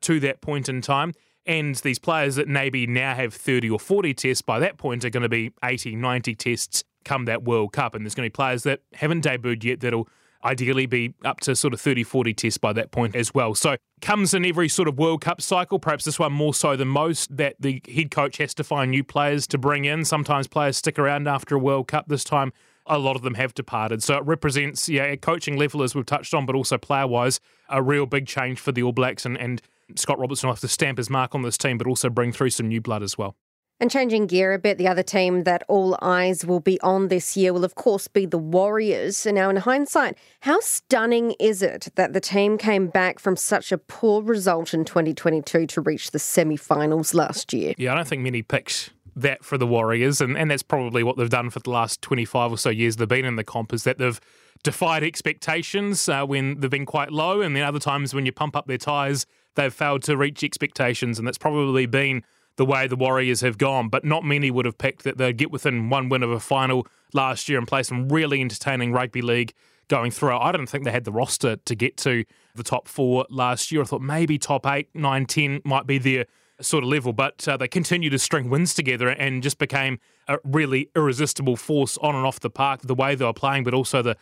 to 0.02 0.20
that 0.22 0.42
point 0.42 0.68
in 0.68 0.82
time. 0.82 1.14
And 1.46 1.76
these 1.76 2.00
players 2.00 2.36
that 2.36 2.48
maybe 2.48 2.88
now 2.88 3.16
have 3.16 3.34
30 3.34 3.70
or 3.70 3.80
40 3.80 4.14
tests 4.14 4.42
by 4.42 4.60
that 4.60 4.78
point 4.78 5.04
are 5.04 5.10
going 5.10 5.24
to 5.24 5.30
be 5.30 5.52
80, 5.64 5.96
90 5.96 6.36
tests 6.36 6.84
come 7.04 7.26
that 7.26 7.44
World 7.44 7.74
Cup. 7.74 7.94
And 7.94 8.06
there's 8.06 8.16
going 8.16 8.26
to 8.26 8.32
be 8.32 8.36
players 8.36 8.64
that 8.64 8.80
haven't 8.94 9.26
debuted 9.26 9.64
yet 9.64 9.82
that'll 9.82 10.08
ideally 10.44 10.86
be 10.86 11.14
up 11.24 11.40
to 11.42 11.56
sort 11.56 11.74
of 11.74 11.82
30, 11.82 12.04
40 12.04 12.34
tests 12.34 12.58
by 12.58 12.74
that 12.74 12.92
point 12.92 13.16
as 13.16 13.34
well. 13.34 13.56
So 13.56 13.78
comes 14.04 14.34
in 14.34 14.46
every 14.46 14.70
sort 14.70 14.88
of 14.88 15.00
World 15.00 15.22
Cup 15.22 15.42
cycle, 15.42 15.80
perhaps 15.80 16.06
this 16.06 16.20
one 16.20 16.34
more 16.34 16.54
so 16.54 16.76
than 16.76 16.88
most, 16.88 17.36
that 17.36 17.56
the 17.60 17.82
head 17.92 18.12
coach 18.12 18.38
has 18.38 18.54
to 18.56 18.64
find 18.64 18.92
new 18.92 19.04
players 19.04 19.48
to 19.48 19.58
bring 19.58 19.86
in. 19.86 20.06
Sometimes 20.06 20.46
players 20.48 20.78
stick 20.78 21.00
around 21.00 21.28
after 21.28 21.56
a 21.56 21.60
World 21.60 21.88
Cup. 21.88 22.08
This 22.08 22.24
time, 22.24 22.54
a 22.86 23.00
lot 23.00 23.16
of 23.16 23.22
them 23.22 23.34
have 23.36 23.54
departed. 23.54 24.04
So 24.04 24.18
it 24.18 24.26
represents, 24.26 24.88
yeah, 24.90 25.04
at 25.04 25.22
coaching 25.22 25.58
level, 25.58 25.82
as 25.82 25.96
we've 25.96 26.06
touched 26.06 26.34
on, 26.34 26.46
but 26.46 26.56
also 26.56 26.78
player 26.78 27.08
wise, 27.08 27.40
a 27.70 27.82
real 27.82 28.06
big 28.06 28.28
change 28.28 28.60
for 28.60 28.72
the 28.72 28.84
All 28.84 28.92
Blacks. 28.92 29.26
And, 29.26 29.38
and 29.38 29.62
Scott 29.96 30.20
Robertson 30.20 30.48
will 30.48 30.54
have 30.54 30.62
to 30.62 30.68
stamp 30.68 30.98
his 30.98 31.10
mark 31.10 31.34
on 31.34 31.42
this 31.42 31.58
team, 31.58 31.78
but 31.78 31.88
also 31.88 32.10
bring 32.10 32.32
through 32.32 32.52
some 32.52 32.68
new 32.68 32.82
blood 32.82 33.04
as 33.04 33.18
well. 33.18 33.36
And 33.84 33.92
changing 33.92 34.28
gear 34.28 34.54
a 34.54 34.60
bit, 34.60 34.78
the 34.78 34.88
other 34.88 35.04
team 35.04 35.44
that 35.44 35.62
all 35.68 35.98
eyes 36.02 36.46
will 36.46 36.62
be 36.62 36.80
on 36.80 37.10
this 37.10 37.36
year 37.36 37.52
will, 37.52 37.66
of 37.66 37.76
course, 37.76 38.08
be 38.08 38.26
the 38.26 38.38
Warriors. 38.38 39.26
And 39.26 39.36
now, 39.36 39.50
in 39.50 39.58
hindsight, 39.58 40.18
how 40.40 40.62
stunning 40.62 41.36
is 41.38 41.62
it 41.62 41.90
that 41.96 42.14
the 42.14 42.22
team 42.22 42.58
came 42.58 42.88
back 42.88 43.20
from 43.20 43.36
such 43.36 43.74
a 43.74 43.78
poor 43.78 44.22
result 44.22 44.74
in 44.74 44.86
2022 44.86 45.68
to 45.68 45.82
reach 45.82 46.12
the 46.12 46.20
semi 46.20 46.56
finals 46.56 47.14
last 47.14 47.52
year? 47.52 47.74
Yeah, 47.78 47.92
I 47.92 47.96
don't 47.96 48.08
think 48.08 48.22
many 48.22 48.42
picks 48.42 48.92
that 49.18 49.44
for 49.44 49.58
the 49.58 49.68
Warriors, 49.68 50.22
and, 50.22 50.38
and 50.38 50.50
that's 50.50 50.64
probably 50.64 51.04
what 51.04 51.18
they've 51.18 51.30
done 51.30 51.50
for 51.50 51.60
the 51.60 51.70
last 51.70 52.02
25 52.02 52.54
or 52.54 52.58
so 52.58 52.70
years 52.70 52.96
they've 52.96 53.06
been 53.06 53.26
in 53.26 53.36
the 53.36 53.44
comp, 53.44 53.74
is 53.74 53.84
that 53.84 53.98
they've 53.98 54.22
defied 54.64 55.04
expectations 55.04 56.08
uh, 56.08 56.24
when 56.24 56.62
they've 56.62 56.72
been 56.72 56.86
quite 56.86 57.12
low, 57.12 57.42
and 57.42 57.54
then 57.54 57.64
other 57.64 57.80
times 57.80 58.14
when 58.14 58.26
you 58.26 58.32
pump 58.32 58.56
up 58.56 58.66
their 58.66 58.78
tyres, 58.78 59.26
they've 59.56 59.74
failed 59.74 60.04
to 60.04 60.16
reach 60.16 60.42
expectations, 60.42 61.20
and 61.20 61.28
that's 61.28 61.38
probably 61.38 61.86
been 61.86 62.24
the 62.56 62.66
way 62.66 62.88
the 62.88 62.96
Warriors 62.96 63.42
have 63.42 63.58
gone, 63.58 63.90
but 63.90 64.06
not 64.06 64.24
many 64.24 64.52
would 64.52 64.66
have 64.66 64.78
picked 64.78 65.04
that 65.04 65.18
they'd 65.18 65.38
get 65.38 65.52
within 65.52 65.90
one 65.90 66.10
win 66.10 66.24
of 66.24 66.32
a 66.32 66.40
final 66.40 66.88
last 67.14 67.50
year 67.50 67.58
and 67.58 67.68
play 67.68 67.84
some 67.84 68.10
really 68.10 68.42
entertaining 68.42 68.92
rugby 68.92 69.22
league 69.22 69.54
going 69.88 70.12
through. 70.12 70.38
I 70.38 70.52
don't 70.52 70.68
think 70.68 70.84
they 70.84 70.92
had 70.92 71.04
the 71.04 71.12
roster 71.12 71.58
to 71.58 71.76
get 71.76 71.98
to 71.98 72.24
the 72.56 72.64
top 72.64 72.88
four 72.88 73.26
last 73.30 73.72
year. 73.72 73.82
I 73.82 73.86
thought 73.86 74.02
maybe 74.02 74.38
top 74.38 74.66
eight, 74.66 74.90
nine, 74.94 75.26
ten 75.26 75.62
might 75.66 75.88
be 75.88 75.98
their 75.98 76.26
sort 76.62 76.84
of 76.84 76.90
level, 76.90 77.14
but 77.14 77.48
uh, 77.48 77.58
they 77.58 77.68
continued 77.68 78.12
to 78.12 78.20
string 78.20 78.50
wins 78.50 78.74
together 78.74 79.10
and 79.10 79.44
just 79.44 79.58
became 79.58 80.00
a 80.28 80.38
really 80.44 80.90
irresistible 80.96 81.56
force 81.56 81.98
on 81.98 82.16
and 82.16 82.26
off 82.26 82.40
the 82.40 82.50
park, 82.50 82.82
the 82.84 82.96
way 82.96 83.16
they 83.16 83.26
were 83.26 83.34
playing, 83.34 83.64
but 83.64 83.74
also 83.74 84.02
the 84.02 84.16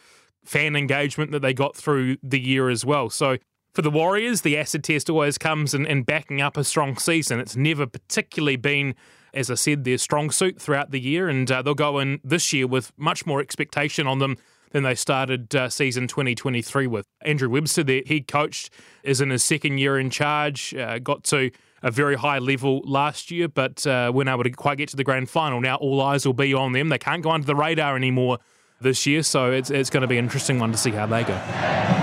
fan 0.44 0.76
engagement 0.76 1.32
that 1.32 1.42
they 1.42 1.54
got 1.54 1.76
through 1.76 2.18
the 2.24 2.40
year 2.40 2.70
as 2.70 2.84
well. 2.84 3.10
So 3.10 3.38
for 3.74 3.82
the 3.82 3.92
Warriors, 3.92 4.42
the 4.42 4.58
acid 4.58 4.84
test 4.84 5.10
always 5.10 5.38
comes 5.38 5.74
in, 5.74 5.86
in 5.86 6.04
backing 6.04 6.42
up 6.42 6.58
a 6.58 6.64
strong 6.64 6.98
season. 6.98 7.40
It's 7.40 7.56
never 7.56 7.86
particularly 7.86 8.58
been, 8.58 8.96
as 9.34 9.50
I 9.50 9.56
said, 9.56 9.84
their 9.84 9.98
strong 9.98 10.30
suit 10.30 10.62
throughout 10.62 10.92
the 10.92 11.00
year, 11.00 11.30
and 11.30 11.50
uh, 11.50 11.62
they'll 11.62 11.74
go 11.74 12.00
in 12.00 12.20
this 12.24 12.52
year 12.52 12.68
with 12.68 12.92
much 12.98 13.26
more 13.26 13.40
expectation 13.40 14.08
on 14.08 14.20
them 14.20 14.38
than 14.72 14.84
they 14.84 14.96
started 14.96 15.54
uh, 15.56 15.70
season 15.70 16.08
2023 16.08 16.88
with. 16.88 17.06
Andrew 17.22 17.50
Webster, 17.50 17.84
their 17.84 18.04
head 18.06 18.28
coach, 18.28 18.70
is 19.04 19.22
in 19.22 19.30
his 19.30 19.44
second 19.44 19.78
year 19.78 19.98
in 20.00 20.10
charge, 20.10 20.74
uh, 20.74 21.00
got 21.00 21.24
to 21.26 21.52
a 21.84 21.92
very 21.92 22.16
high 22.16 22.40
level 22.40 22.82
last 22.86 23.32
year, 23.32 23.48
but 23.48 23.86
uh, 23.88 24.12
weren't 24.14 24.30
able 24.30 24.44
to 24.44 24.52
quite 24.52 24.78
get 24.78 24.90
to 24.90 24.96
the 24.96 25.04
grand 25.04 25.30
final. 25.30 25.60
Now 25.62 25.76
all 25.78 26.02
eyes 26.02 26.26
will 26.26 26.34
be 26.34 26.54
on 26.54 26.74
them. 26.74 26.90
They 26.90 26.98
can't 26.98 27.24
go 27.24 27.32
under 27.32 27.48
the 27.48 27.56
radar 27.56 27.96
anymore 27.96 28.40
this 28.80 29.06
year, 29.06 29.24
so 29.24 29.52
it's, 29.52 29.70
it's 29.70 29.90
going 29.90 30.02
to 30.02 30.08
be 30.08 30.18
an 30.18 30.26
interesting 30.26 30.60
one 30.60 30.72
to 30.72 30.78
see 30.78 30.92
how 30.92 31.06
they 31.06 31.24
go. 31.24 32.01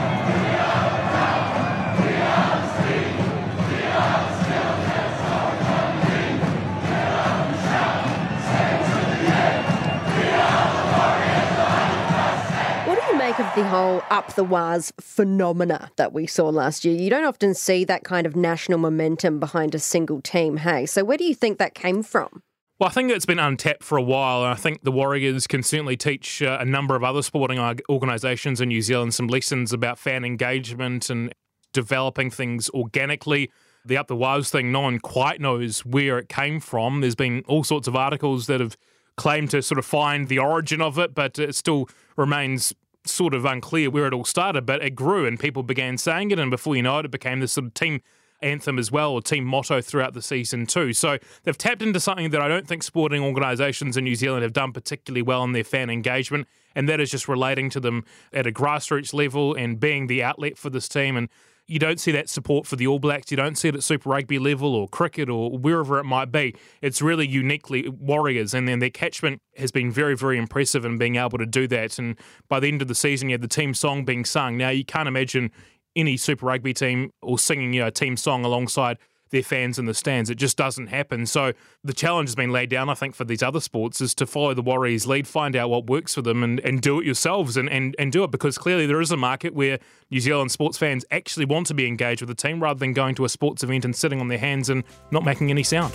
The 13.55 13.64
whole 13.64 14.02
up 14.11 14.35
the 14.35 14.45
Wahs 14.45 14.93
phenomena 15.00 15.90
that 15.97 16.12
we 16.12 16.26
saw 16.26 16.49
last 16.49 16.85
year. 16.85 16.95
You 16.95 17.11
don't 17.11 17.25
often 17.25 17.55
see 17.55 17.85
that 17.87 18.05
kind 18.05 18.26
of 18.26 18.37
national 18.37 18.78
momentum 18.78 19.40
behind 19.40 19.75
a 19.75 19.81
single 19.81 20.21
team, 20.21 20.59
hey? 20.59 20.87
So 20.87 21.02
where 21.02 21.19
do 21.19 21.25
you 21.25 21.35
think 21.35 21.59
that 21.59 21.75
came 21.75 22.05
from? 22.05 22.43
Well, 22.78 22.88
I 22.88 22.93
think 22.93 23.11
it's 23.11 23.26
been 23.26 23.40
untapped 23.40 23.83
for 23.83 23.99
a 23.99 24.02
while, 24.02 24.45
and 24.45 24.52
I 24.52 24.55
think 24.55 24.85
the 24.85 24.93
Warriors 24.93 25.49
can 25.49 25.64
certainly 25.64 25.97
teach 25.97 26.40
uh, 26.40 26.59
a 26.61 26.64
number 26.64 26.95
of 26.95 27.02
other 27.02 27.23
sporting 27.23 27.59
organisations 27.88 28.61
in 28.61 28.69
New 28.69 28.83
Zealand 28.83 29.14
some 29.14 29.26
lessons 29.26 29.73
about 29.73 29.99
fan 29.99 30.25
engagement 30.25 31.11
and 31.11 31.33
developing 31.73 32.31
things 32.31 32.71
organically. 32.71 33.50
The 33.85 33.97
Up 33.97 34.07
the 34.07 34.14
Wahs 34.14 34.50
thing, 34.50 34.71
no 34.71 34.81
one 34.83 35.00
quite 35.00 35.40
knows 35.40 35.85
where 35.85 36.19
it 36.19 36.28
came 36.28 36.61
from. 36.61 37.00
There's 37.00 37.17
been 37.17 37.43
all 37.49 37.64
sorts 37.64 37.88
of 37.88 37.97
articles 37.97 38.47
that 38.47 38.61
have 38.61 38.76
claimed 39.17 39.50
to 39.50 39.62
sort 39.62 39.78
of 39.78 39.85
find 39.85 40.28
the 40.28 40.38
origin 40.38 40.81
of 40.81 40.99
it, 40.99 41.14
but 41.14 41.40
it 41.40 41.57
still 41.57 41.88
remains 42.17 42.73
sort 43.11 43.35
of 43.35 43.45
unclear 43.45 43.91
where 43.91 44.07
it 44.07 44.12
all 44.12 44.25
started, 44.25 44.67
but 44.67 44.83
it 44.83 44.95
grew 44.95 45.27
and 45.27 45.38
people 45.38 45.62
began 45.62 45.99
saying 45.99 46.31
it. 46.31 46.38
And 46.38 46.50
before 46.50 46.77
you 46.77 46.83
know 46.83 46.99
it, 46.99 47.05
it 47.05 47.11
became 47.11 47.41
this 47.41 47.53
sort 47.53 47.67
of 47.67 47.75
team 47.75 48.00
anthem 48.41 48.79
as 48.79 48.93
well, 48.93 49.12
or 49.12 49.21
team 49.21 49.45
motto 49.45 49.81
throughout 49.81 50.15
the 50.15 50.23
season 50.23 50.67
too. 50.67 50.93
So 50.93 51.19
they've 51.43 51.59
tapped 51.59 51.83
into 51.83 52.00
something 52.00 52.31
that 52.31 52.41
I 52.41 52.49
don't 52.49 52.67
think 52.69 52.83
sporting 52.83 53.23
organisations 53.23 53.97
in 53.97 54.05
New 54.05 54.15
Zealand 54.15 54.43
have 54.43 54.53
done 54.53 54.73
particularly 54.73 55.23
well 55.23 55.43
in 55.45 55.53
their 55.53 55.65
fan 55.65 55.91
engagement, 55.91 56.47
and 56.75 56.88
that 56.88 57.00
is 57.00 57.11
just 57.11 57.29
relating 57.29 57.71
to 57.71 57.81
them 57.81 58.05
at 58.33 58.47
a 58.47 58.53
grassroots 58.53 59.12
level 59.12 59.55
and 59.55 59.81
being 59.81 60.07
the 60.07 60.23
outlet 60.23 60.57
for 60.57 60.71
this 60.71 60.88
team. 60.88 61.17
And 61.17 61.29
you 61.69 61.79
don't 61.79 62.01
see 62.01 62.11
that 62.13 62.31
support 62.31 62.67
for 62.67 62.77
the 62.77 62.87
All 62.87 62.99
Blacks. 62.99 63.31
You 63.31 63.37
don't 63.37 63.57
see 63.57 63.69
it 63.69 63.75
at 63.75 63.83
Super 63.83 64.09
Rugby 64.09 64.39
level 64.39 64.75
or 64.75 64.89
cricket 64.89 65.29
or 65.29 65.57
wherever 65.57 65.99
it 65.99 66.05
might 66.05 66.33
be. 66.33 66.55
It's 66.81 67.03
really 67.03 67.29
uniquely 67.29 67.89
Warriors, 67.89 68.55
and 68.55 68.67
then 68.67 68.79
their 68.79 68.91
catchment 68.91 69.43
has 69.57 69.71
been 69.71 69.93
very, 69.93 70.17
very 70.17 70.39
impressive 70.39 70.87
in 70.87 70.97
being 70.97 71.17
able 71.17 71.37
to 71.39 71.47
do 71.47 71.69
that. 71.69 71.99
And 71.99 72.19
by 72.49 72.59
the 72.59 72.69
end 72.69 72.81
of 72.81 72.89
the 72.89 72.95
season, 72.95 73.29
you 73.29 73.35
had 73.35 73.43
the 73.43 73.49
team 73.49 73.75
song 73.75 74.07
being 74.07 74.25
sung. 74.25 74.57
Now 74.57 74.71
you 74.71 74.85
can't 74.85 75.09
imagine 75.09 75.53
any 75.95 76.17
Super 76.17 76.47
Rugby 76.47 76.73
team 76.73 77.13
or 77.21 77.39
singing 77.39 77.75
you 77.75 77.81
know, 77.83 77.89
a 77.89 77.91
team 77.91 78.17
song 78.17 78.45
alongside 78.45 78.97
their 79.30 79.42
fans 79.42 79.78
in 79.78 79.87
the 79.87 79.94
stands. 79.94 80.30
It 80.30 80.37
just 80.37 80.56
doesn't 80.56 80.88
happen. 80.88 81.26
So 81.26 81.52
the 81.85 81.92
challenge 81.92 82.28
has 82.28 82.35
been 82.35 82.50
laid 82.50 82.70
down, 82.70 82.88
I 82.88 82.94
think, 82.94 83.14
for 83.14 83.25
these 83.25 83.42
other 83.42 83.61
sports 83.61 84.00
is 84.00 84.14
to 84.14 84.26
follow 84.26 84.54
the 84.54 84.62
Warriors' 84.62 85.06
lead, 85.06 85.26
find 85.26 85.56
out 85.56 85.70
what 85.70 85.87
works 85.87 86.14
for 86.14 86.23
them, 86.23 86.42
and, 86.42 86.61
and 86.61 86.80
do 86.80 87.00
it 87.00 87.06
yourselves 87.06 87.56
and, 87.56 87.68
and, 87.68 87.94
and 87.99 88.12
do 88.12 88.25
it 88.25 88.30
because 88.30 88.58
clearly 88.58 88.87
there 88.87 89.00
is 89.00 89.11
a 89.11 89.16
market 89.16 89.54
where 89.54 89.78
New 90.11 90.20
Zealand 90.20 90.50
sports 90.50 90.78
fans 90.78 91.04
actually 91.11 91.44
want 91.44 91.66
to 91.68 91.75
be 91.75 91.87
engaged 91.87 92.20
with 92.23 92.28
the 92.28 92.35
team 92.35 92.62
rather 92.62 92.78
than 92.78 92.92
going 92.92 93.14
to 93.16 93.25
a 93.25 93.28
sports 93.28 93.62
event 93.62 93.85
and 93.85 93.94
sitting 93.94 94.20
on 94.20 94.28
their 94.28 94.38
hands 94.38 94.68
and 94.68 94.85
not 95.11 95.25
making 95.25 95.50
any 95.50 95.62
sound. 95.62 95.92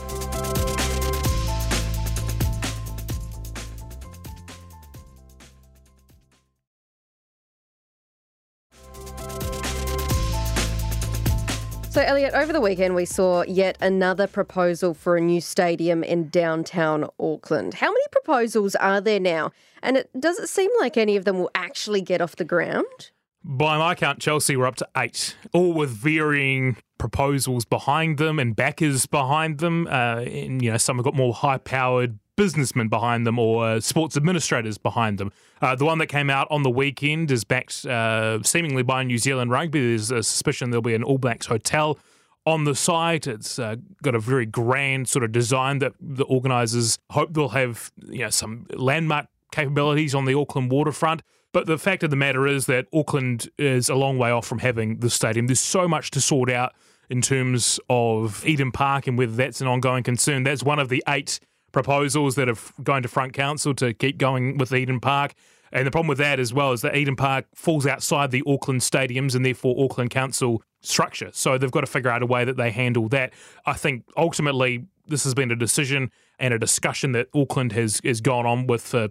Elliot, 12.13 12.35
over 12.35 12.53
the 12.53 12.61
weekend 12.61 12.93
we 12.93 13.05
saw 13.05 13.41
yet 13.41 13.75
another 13.81 14.27
proposal 14.27 14.93
for 14.93 15.17
a 15.17 15.19
new 15.19 15.41
stadium 15.41 16.03
in 16.03 16.29
downtown 16.29 17.09
Auckland. 17.19 17.73
How 17.73 17.87
many 17.87 18.03
proposals 18.11 18.75
are 18.75 19.01
there 19.01 19.19
now? 19.19 19.51
And 19.81 19.97
it, 19.97 20.11
does 20.19 20.37
it 20.37 20.47
seem 20.47 20.69
like 20.79 20.95
any 20.95 21.15
of 21.15 21.25
them 21.25 21.39
will 21.39 21.49
actually 21.55 22.01
get 22.01 22.21
off 22.21 22.35
the 22.35 22.45
ground? 22.45 23.09
By 23.43 23.79
my 23.79 23.95
count, 23.95 24.19
Chelsea 24.19 24.55
were 24.55 24.67
up 24.67 24.75
to 24.75 24.87
eight, 24.95 25.35
all 25.53 25.73
with 25.73 25.89
varying 25.89 26.77
proposals 26.99 27.65
behind 27.65 28.19
them 28.19 28.37
and 28.37 28.55
backers 28.55 29.07
behind 29.07 29.57
them. 29.57 29.87
Uh, 29.87 30.17
and, 30.17 30.61
you 30.61 30.69
know, 30.69 30.77
some 30.77 30.97
have 30.97 31.05
got 31.05 31.15
more 31.15 31.33
high-powered 31.33 32.19
businessmen 32.35 32.87
behind 32.87 33.25
them 33.27 33.37
or 33.37 33.65
uh, 33.65 33.79
sports 33.79 34.17
administrators 34.17 34.77
behind 34.77 35.17
them. 35.17 35.31
Uh, 35.61 35.75
the 35.75 35.85
one 35.85 35.97
that 35.99 36.07
came 36.07 36.29
out 36.29 36.47
on 36.49 36.63
the 36.63 36.69
weekend 36.69 37.31
is 37.31 37.43
backed 37.43 37.85
uh, 37.85 38.41
seemingly 38.43 38.83
by 38.83 39.03
New 39.03 39.17
Zealand 39.17 39.51
Rugby. 39.51 39.79
There's 39.79 40.11
a 40.11 40.23
suspicion 40.23 40.71
there'll 40.71 40.81
be 40.81 40.95
an 40.95 41.03
All 41.03 41.17
Blacks 41.17 41.45
hotel 41.45 41.97
on 42.45 42.63
the 42.65 42.75
site. 42.75 43.27
It's 43.27 43.59
uh, 43.59 43.75
got 44.01 44.15
a 44.15 44.19
very 44.19 44.45
grand 44.45 45.07
sort 45.07 45.23
of 45.23 45.31
design 45.31 45.79
that 45.79 45.93
the 45.99 46.25
organisers 46.25 46.97
hope 47.11 47.33
they'll 47.33 47.49
have 47.49 47.91
you 48.07 48.19
know, 48.19 48.29
some 48.29 48.67
landmark 48.73 49.27
capabilities 49.51 50.15
on 50.15 50.25
the 50.25 50.33
Auckland 50.33 50.71
waterfront. 50.71 51.21
But 51.51 51.67
the 51.67 51.77
fact 51.77 52.01
of 52.01 52.09
the 52.09 52.15
matter 52.15 52.47
is 52.47 52.65
that 52.65 52.87
Auckland 52.91 53.47
is 53.59 53.87
a 53.87 53.95
long 53.95 54.17
way 54.17 54.31
off 54.31 54.45
from 54.45 54.59
having 54.59 54.99
the 54.99 55.09
stadium. 55.09 55.45
There's 55.45 55.59
so 55.59 55.87
much 55.87 56.09
to 56.11 56.21
sort 56.21 56.49
out 56.49 56.73
in 57.09 57.21
terms 57.21 57.79
of 57.89 58.45
Eden 58.45 58.71
Park 58.71 59.05
and 59.05 59.17
whether 59.17 59.33
that's 59.33 59.61
an 59.61 59.67
ongoing 59.67 60.03
concern. 60.03 60.43
That's 60.43 60.63
one 60.63 60.79
of 60.79 60.89
the 60.89 61.03
eight 61.07 61.39
proposals 61.73 62.35
that 62.35 62.47
are 62.47 62.55
going 62.81 63.03
to 63.03 63.09
front 63.09 63.33
council 63.33 63.73
to 63.73 63.93
keep 63.93 64.17
going 64.17 64.57
with 64.57 64.71
Eden 64.73 65.01
Park. 65.01 65.33
And 65.73 65.85
the 65.85 65.91
problem 65.91 66.07
with 66.07 66.19
that 66.19 66.39
as 66.39 66.53
well 66.53 66.71
is 66.71 66.81
that 66.81 66.95
Eden 66.95 67.15
Park 67.15 67.47
falls 67.55 67.85
outside 67.85 68.31
the 68.31 68.43
Auckland 68.47 68.81
stadiums 68.81 69.35
and 69.35 69.43
therefore 69.43 69.75
Auckland 69.83 70.11
Council 70.11 70.61
structure. 70.81 71.31
So 71.33 71.57
they've 71.57 71.71
got 71.71 71.81
to 71.81 71.87
figure 71.87 72.11
out 72.11 72.21
a 72.21 72.27
way 72.27 72.45
that 72.45 72.57
they 72.57 72.71
handle 72.71 73.09
that. 73.09 73.33
I 73.65 73.73
think 73.73 74.05
ultimately 74.15 74.85
this 75.07 75.23
has 75.23 75.33
been 75.33 75.51
a 75.51 75.55
decision 75.55 76.11
and 76.39 76.53
a 76.53 76.59
discussion 76.59 77.11
that 77.13 77.27
Auckland 77.33 77.71
has, 77.71 77.99
has 78.05 78.21
gone 78.21 78.45
on 78.45 78.67
with 78.67 78.83
for 78.83 79.09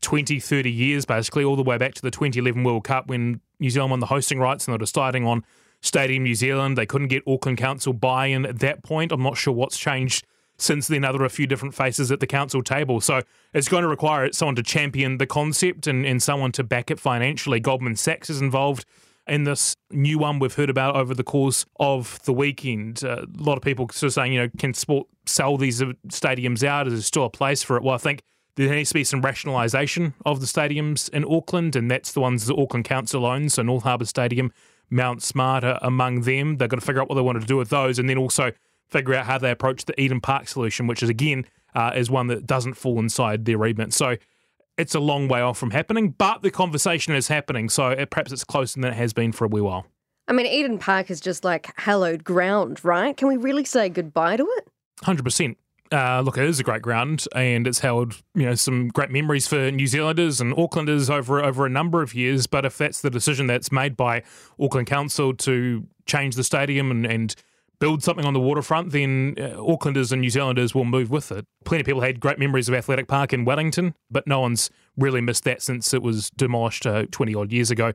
20, 0.00 0.40
30 0.40 0.70
years, 0.70 1.04
basically, 1.04 1.44
all 1.44 1.54
the 1.54 1.62
way 1.62 1.78
back 1.78 1.94
to 1.94 2.02
the 2.02 2.10
2011 2.10 2.64
World 2.64 2.82
Cup 2.82 3.06
when 3.06 3.40
New 3.60 3.70
Zealand 3.70 3.92
won 3.92 4.00
the 4.00 4.06
hosting 4.06 4.40
rights 4.40 4.66
and 4.66 4.72
they're 4.72 4.78
deciding 4.78 5.24
on 5.24 5.44
Stadium 5.80 6.24
New 6.24 6.34
Zealand. 6.34 6.76
They 6.76 6.86
couldn't 6.86 7.08
get 7.08 7.22
Auckland 7.28 7.58
Council 7.58 7.92
buy 7.92 8.26
in 8.26 8.44
at 8.44 8.58
that 8.58 8.82
point. 8.82 9.12
I'm 9.12 9.22
not 9.22 9.36
sure 9.36 9.54
what's 9.54 9.78
changed 9.78 10.26
since 10.62 10.88
then 10.88 11.04
are 11.04 11.24
a 11.24 11.28
few 11.28 11.46
different 11.46 11.74
faces 11.74 12.10
at 12.10 12.20
the 12.20 12.26
council 12.26 12.62
table. 12.62 13.00
So 13.00 13.22
it's 13.52 13.68
going 13.68 13.82
to 13.82 13.88
require 13.88 14.30
someone 14.32 14.56
to 14.56 14.62
champion 14.62 15.18
the 15.18 15.26
concept 15.26 15.86
and, 15.86 16.06
and 16.06 16.22
someone 16.22 16.52
to 16.52 16.64
back 16.64 16.90
it 16.90 17.00
financially. 17.00 17.60
Goldman 17.60 17.96
Sachs 17.96 18.30
is 18.30 18.40
involved 18.40 18.84
in 19.26 19.44
this 19.44 19.76
new 19.90 20.18
one 20.18 20.38
we've 20.38 20.54
heard 20.54 20.70
about 20.70 20.96
over 20.96 21.14
the 21.14 21.24
course 21.24 21.64
of 21.78 22.22
the 22.24 22.32
weekend. 22.32 23.04
Uh, 23.04 23.22
a 23.22 23.42
lot 23.42 23.56
of 23.56 23.62
people 23.62 23.88
sort 23.90 24.08
of 24.08 24.12
saying, 24.14 24.32
you 24.32 24.40
know, 24.40 24.48
can 24.58 24.74
sport 24.74 25.06
sell 25.26 25.56
these 25.56 25.80
stadiums 26.08 26.64
out? 26.64 26.86
Is 26.86 26.94
there 26.94 27.02
still 27.02 27.24
a 27.24 27.30
place 27.30 27.62
for 27.62 27.76
it? 27.76 27.82
Well, 27.82 27.94
I 27.94 27.98
think 27.98 28.22
there 28.56 28.74
needs 28.74 28.90
to 28.90 28.94
be 28.94 29.04
some 29.04 29.22
rationalisation 29.22 30.14
of 30.26 30.40
the 30.40 30.46
stadiums 30.46 31.08
in 31.10 31.24
Auckland, 31.24 31.76
and 31.76 31.90
that's 31.90 32.12
the 32.12 32.20
ones 32.20 32.46
the 32.46 32.56
Auckland 32.56 32.84
Council 32.84 33.24
owns. 33.24 33.54
So 33.54 33.62
North 33.62 33.84
Harbour 33.84 34.04
Stadium, 34.04 34.52
Mount 34.90 35.22
Smart 35.22 35.64
are 35.64 35.78
among 35.80 36.22
them. 36.22 36.58
They've 36.58 36.68
got 36.68 36.80
to 36.80 36.84
figure 36.84 37.00
out 37.00 37.08
what 37.08 37.14
they 37.14 37.22
want 37.22 37.40
to 37.40 37.46
do 37.46 37.56
with 37.56 37.70
those, 37.70 37.98
and 37.98 38.08
then 38.08 38.18
also 38.18 38.52
figure 38.92 39.14
out 39.14 39.26
how 39.26 39.38
they 39.38 39.50
approach 39.50 39.86
the 39.86 40.00
Eden 40.00 40.20
Park 40.20 40.46
solution, 40.46 40.86
which 40.86 41.02
is 41.02 41.08
again 41.08 41.46
uh, 41.74 41.92
is 41.96 42.10
one 42.10 42.26
that 42.28 42.46
doesn't 42.46 42.74
fall 42.74 42.98
inside 42.98 43.44
their 43.44 43.58
remit. 43.58 43.92
So 43.92 44.16
it's 44.78 44.94
a 44.94 45.00
long 45.00 45.28
way 45.28 45.40
off 45.40 45.58
from 45.58 45.70
happening, 45.70 46.10
but 46.10 46.42
the 46.42 46.50
conversation 46.50 47.14
is 47.14 47.28
happening. 47.28 47.68
So 47.68 47.88
it, 47.88 48.10
perhaps 48.10 48.32
it's 48.32 48.44
closer 48.44 48.80
than 48.80 48.90
it 48.90 48.94
has 48.94 49.12
been 49.12 49.32
for 49.32 49.46
a 49.46 49.48
wee 49.48 49.60
while. 49.60 49.86
I 50.28 50.32
mean, 50.32 50.46
Eden 50.46 50.78
Park 50.78 51.10
is 51.10 51.20
just 51.20 51.44
like 51.44 51.72
hallowed 51.76 52.22
ground, 52.22 52.84
right? 52.84 53.16
Can 53.16 53.28
we 53.28 53.36
really 53.36 53.64
say 53.64 53.88
goodbye 53.88 54.36
to 54.36 54.44
it? 54.58 54.68
Hundred 55.02 55.22
uh, 55.22 55.24
percent. 55.24 55.58
look, 55.92 56.38
it 56.38 56.44
is 56.44 56.60
a 56.60 56.62
great 56.62 56.82
ground, 56.82 57.24
and 57.34 57.66
it's 57.66 57.80
held 57.80 58.22
you 58.34 58.44
know 58.44 58.54
some 58.54 58.88
great 58.88 59.10
memories 59.10 59.48
for 59.48 59.70
New 59.70 59.86
Zealanders 59.86 60.40
and 60.40 60.54
Aucklanders 60.54 61.10
over 61.10 61.42
over 61.42 61.66
a 61.66 61.70
number 61.70 62.02
of 62.02 62.14
years. 62.14 62.46
But 62.46 62.64
if 62.64 62.78
that's 62.78 63.00
the 63.00 63.10
decision 63.10 63.46
that's 63.46 63.72
made 63.72 63.96
by 63.96 64.22
Auckland 64.60 64.86
Council 64.86 65.34
to 65.34 65.86
change 66.06 66.36
the 66.36 66.44
stadium 66.44 66.90
and, 66.90 67.04
and 67.04 67.34
build 67.82 68.00
something 68.00 68.24
on 68.24 68.32
the 68.32 68.38
waterfront, 68.38 68.92
then 68.92 69.34
uh, 69.36 69.56
Aucklanders 69.56 70.12
and 70.12 70.20
New 70.20 70.30
Zealanders 70.30 70.72
will 70.72 70.84
move 70.84 71.10
with 71.10 71.32
it. 71.32 71.44
Plenty 71.64 71.80
of 71.80 71.86
people 71.86 72.00
had 72.00 72.20
great 72.20 72.38
memories 72.38 72.68
of 72.68 72.76
Athletic 72.76 73.08
Park 73.08 73.32
in 73.32 73.44
Wellington, 73.44 73.96
but 74.08 74.24
no 74.24 74.38
one's 74.38 74.70
really 74.96 75.20
missed 75.20 75.42
that 75.42 75.62
since 75.62 75.92
it 75.92 76.00
was 76.00 76.30
demolished 76.30 76.86
uh, 76.86 77.06
20 77.10 77.34
odd 77.34 77.50
years 77.50 77.72
ago. 77.72 77.92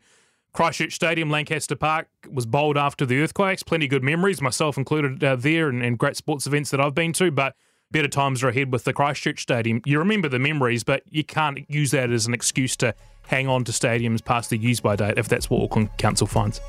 Christchurch 0.52 0.94
Stadium, 0.94 1.30
Lancaster 1.30 1.78
Park 1.78 2.10
was 2.30 2.46
bowled 2.46 2.76
after 2.76 3.06
the 3.06 3.22
earthquakes. 3.22 3.64
Plenty 3.64 3.88
good 3.88 4.04
memories, 4.04 4.42
myself 4.42 4.76
included 4.76 5.24
uh, 5.24 5.38
there, 5.38 5.70
and, 5.70 5.82
and 5.82 5.98
great 5.98 6.18
sports 6.18 6.46
events 6.46 6.70
that 6.72 6.82
I've 6.82 6.94
been 6.94 7.14
to. 7.14 7.32
But 7.32 7.56
better 7.90 8.10
times 8.10 8.44
are 8.44 8.50
ahead 8.50 8.74
with 8.74 8.84
the 8.84 8.92
Christchurch 8.92 9.42
Stadium. 9.42 9.82
You 9.86 10.00
remember 10.00 10.28
the 10.28 10.38
memories, 10.38 10.84
but 10.84 11.04
you 11.10 11.24
can't 11.24 11.60
use 11.70 11.92
that 11.92 12.12
as 12.12 12.28
an 12.28 12.34
excuse 12.34 12.76
to 12.78 12.94
hang 13.28 13.48
on 13.48 13.64
to 13.64 13.72
stadiums 13.72 14.22
past 14.22 14.50
the 14.50 14.58
use 14.58 14.82
by 14.82 14.98
date 14.98 15.18
if 15.18 15.30
that's 15.30 15.50
what 15.50 15.64
Auckland 15.64 15.98
Council 15.98 16.28
finds. 16.28 16.60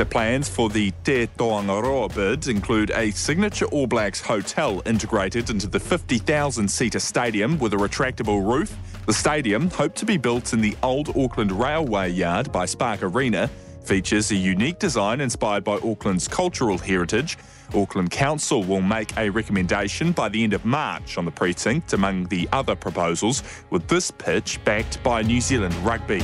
The 0.00 0.06
plans 0.06 0.48
for 0.48 0.70
the 0.70 0.92
Te 1.04 1.26
Toangaroa 1.26 2.14
bid 2.14 2.48
include 2.48 2.90
a 2.92 3.10
signature 3.10 3.66
All 3.66 3.86
Blacks 3.86 4.18
hotel 4.18 4.80
integrated 4.86 5.50
into 5.50 5.66
the 5.66 5.78
50,000 5.78 6.66
seater 6.68 6.98
stadium 6.98 7.58
with 7.58 7.74
a 7.74 7.76
retractable 7.76 8.42
roof. 8.42 8.74
The 9.04 9.12
stadium, 9.12 9.68
hoped 9.68 9.98
to 9.98 10.06
be 10.06 10.16
built 10.16 10.54
in 10.54 10.62
the 10.62 10.74
old 10.82 11.14
Auckland 11.14 11.52
Railway 11.52 12.08
Yard 12.12 12.50
by 12.50 12.64
Spark 12.64 13.02
Arena, 13.02 13.50
features 13.84 14.30
a 14.30 14.36
unique 14.36 14.78
design 14.78 15.20
inspired 15.20 15.64
by 15.64 15.76
Auckland's 15.76 16.26
cultural 16.26 16.78
heritage. 16.78 17.36
Auckland 17.74 18.10
Council 18.10 18.64
will 18.64 18.80
make 18.80 19.14
a 19.18 19.28
recommendation 19.28 20.12
by 20.12 20.30
the 20.30 20.42
end 20.42 20.54
of 20.54 20.64
March 20.64 21.18
on 21.18 21.26
the 21.26 21.30
precinct 21.30 21.92
among 21.92 22.24
the 22.28 22.48
other 22.52 22.74
proposals, 22.74 23.42
with 23.68 23.86
this 23.86 24.10
pitch 24.10 24.64
backed 24.64 25.02
by 25.02 25.20
New 25.20 25.42
Zealand 25.42 25.74
Rugby. 25.84 26.22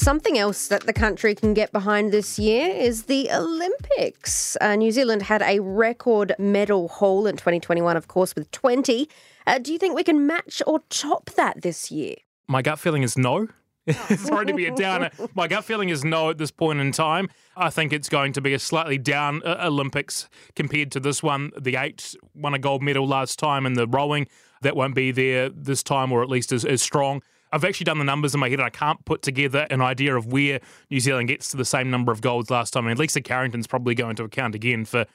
Something 0.00 0.38
else 0.38 0.68
that 0.68 0.86
the 0.86 0.94
country 0.94 1.34
can 1.34 1.52
get 1.52 1.72
behind 1.72 2.10
this 2.10 2.38
year 2.38 2.74
is 2.74 3.02
the 3.02 3.30
Olympics. 3.30 4.56
Uh, 4.58 4.74
New 4.74 4.92
Zealand 4.92 5.20
had 5.20 5.42
a 5.42 5.60
record 5.60 6.34
medal 6.38 6.88
haul 6.88 7.26
in 7.26 7.36
2021, 7.36 7.98
of 7.98 8.08
course, 8.08 8.34
with 8.34 8.50
20. 8.50 9.10
Uh, 9.46 9.58
do 9.58 9.74
you 9.74 9.78
think 9.78 9.94
we 9.94 10.02
can 10.02 10.26
match 10.26 10.62
or 10.66 10.80
top 10.88 11.28
that 11.36 11.60
this 11.60 11.90
year? 11.90 12.14
My 12.48 12.62
gut 12.62 12.78
feeling 12.78 13.02
is 13.02 13.18
no. 13.18 13.48
Sorry 14.16 14.46
to 14.46 14.54
be 14.54 14.64
a 14.64 14.74
downer. 14.74 15.10
My 15.34 15.46
gut 15.46 15.66
feeling 15.66 15.90
is 15.90 16.02
no 16.02 16.30
at 16.30 16.38
this 16.38 16.50
point 16.50 16.80
in 16.80 16.92
time. 16.92 17.28
I 17.54 17.68
think 17.68 17.92
it's 17.92 18.08
going 18.08 18.32
to 18.32 18.40
be 18.40 18.54
a 18.54 18.58
slightly 18.58 18.96
down 18.96 19.42
uh, 19.44 19.58
Olympics 19.64 20.30
compared 20.56 20.92
to 20.92 21.00
this 21.00 21.22
one. 21.22 21.50
The 21.60 21.76
eight 21.76 22.14
won 22.34 22.54
a 22.54 22.58
gold 22.58 22.82
medal 22.82 23.06
last 23.06 23.38
time 23.38 23.66
in 23.66 23.74
the 23.74 23.86
rowing. 23.86 24.28
That 24.62 24.76
won't 24.76 24.94
be 24.94 25.12
there 25.12 25.50
this 25.50 25.82
time, 25.82 26.10
or 26.10 26.22
at 26.22 26.30
least 26.30 26.52
as, 26.52 26.64
as 26.64 26.80
strong. 26.80 27.20
I've 27.52 27.64
actually 27.64 27.84
done 27.84 27.98
the 27.98 28.04
numbers 28.04 28.34
in 28.34 28.40
my 28.40 28.48
head 28.48 28.60
and 28.60 28.66
I 28.66 28.70
can't 28.70 29.04
put 29.04 29.22
together 29.22 29.66
an 29.70 29.80
idea 29.80 30.16
of 30.16 30.26
where 30.32 30.60
New 30.90 31.00
Zealand 31.00 31.28
gets 31.28 31.50
to 31.50 31.56
the 31.56 31.64
same 31.64 31.90
number 31.90 32.12
of 32.12 32.20
golds 32.20 32.50
last 32.50 32.72
time. 32.72 32.84
I 32.84 32.88
mean, 32.88 32.96
Lisa 32.96 33.20
Carrington's 33.20 33.66
probably 33.66 33.94
going 33.94 34.16
to 34.16 34.24
account 34.24 34.54
again 34.54 34.84
for 34.84 35.06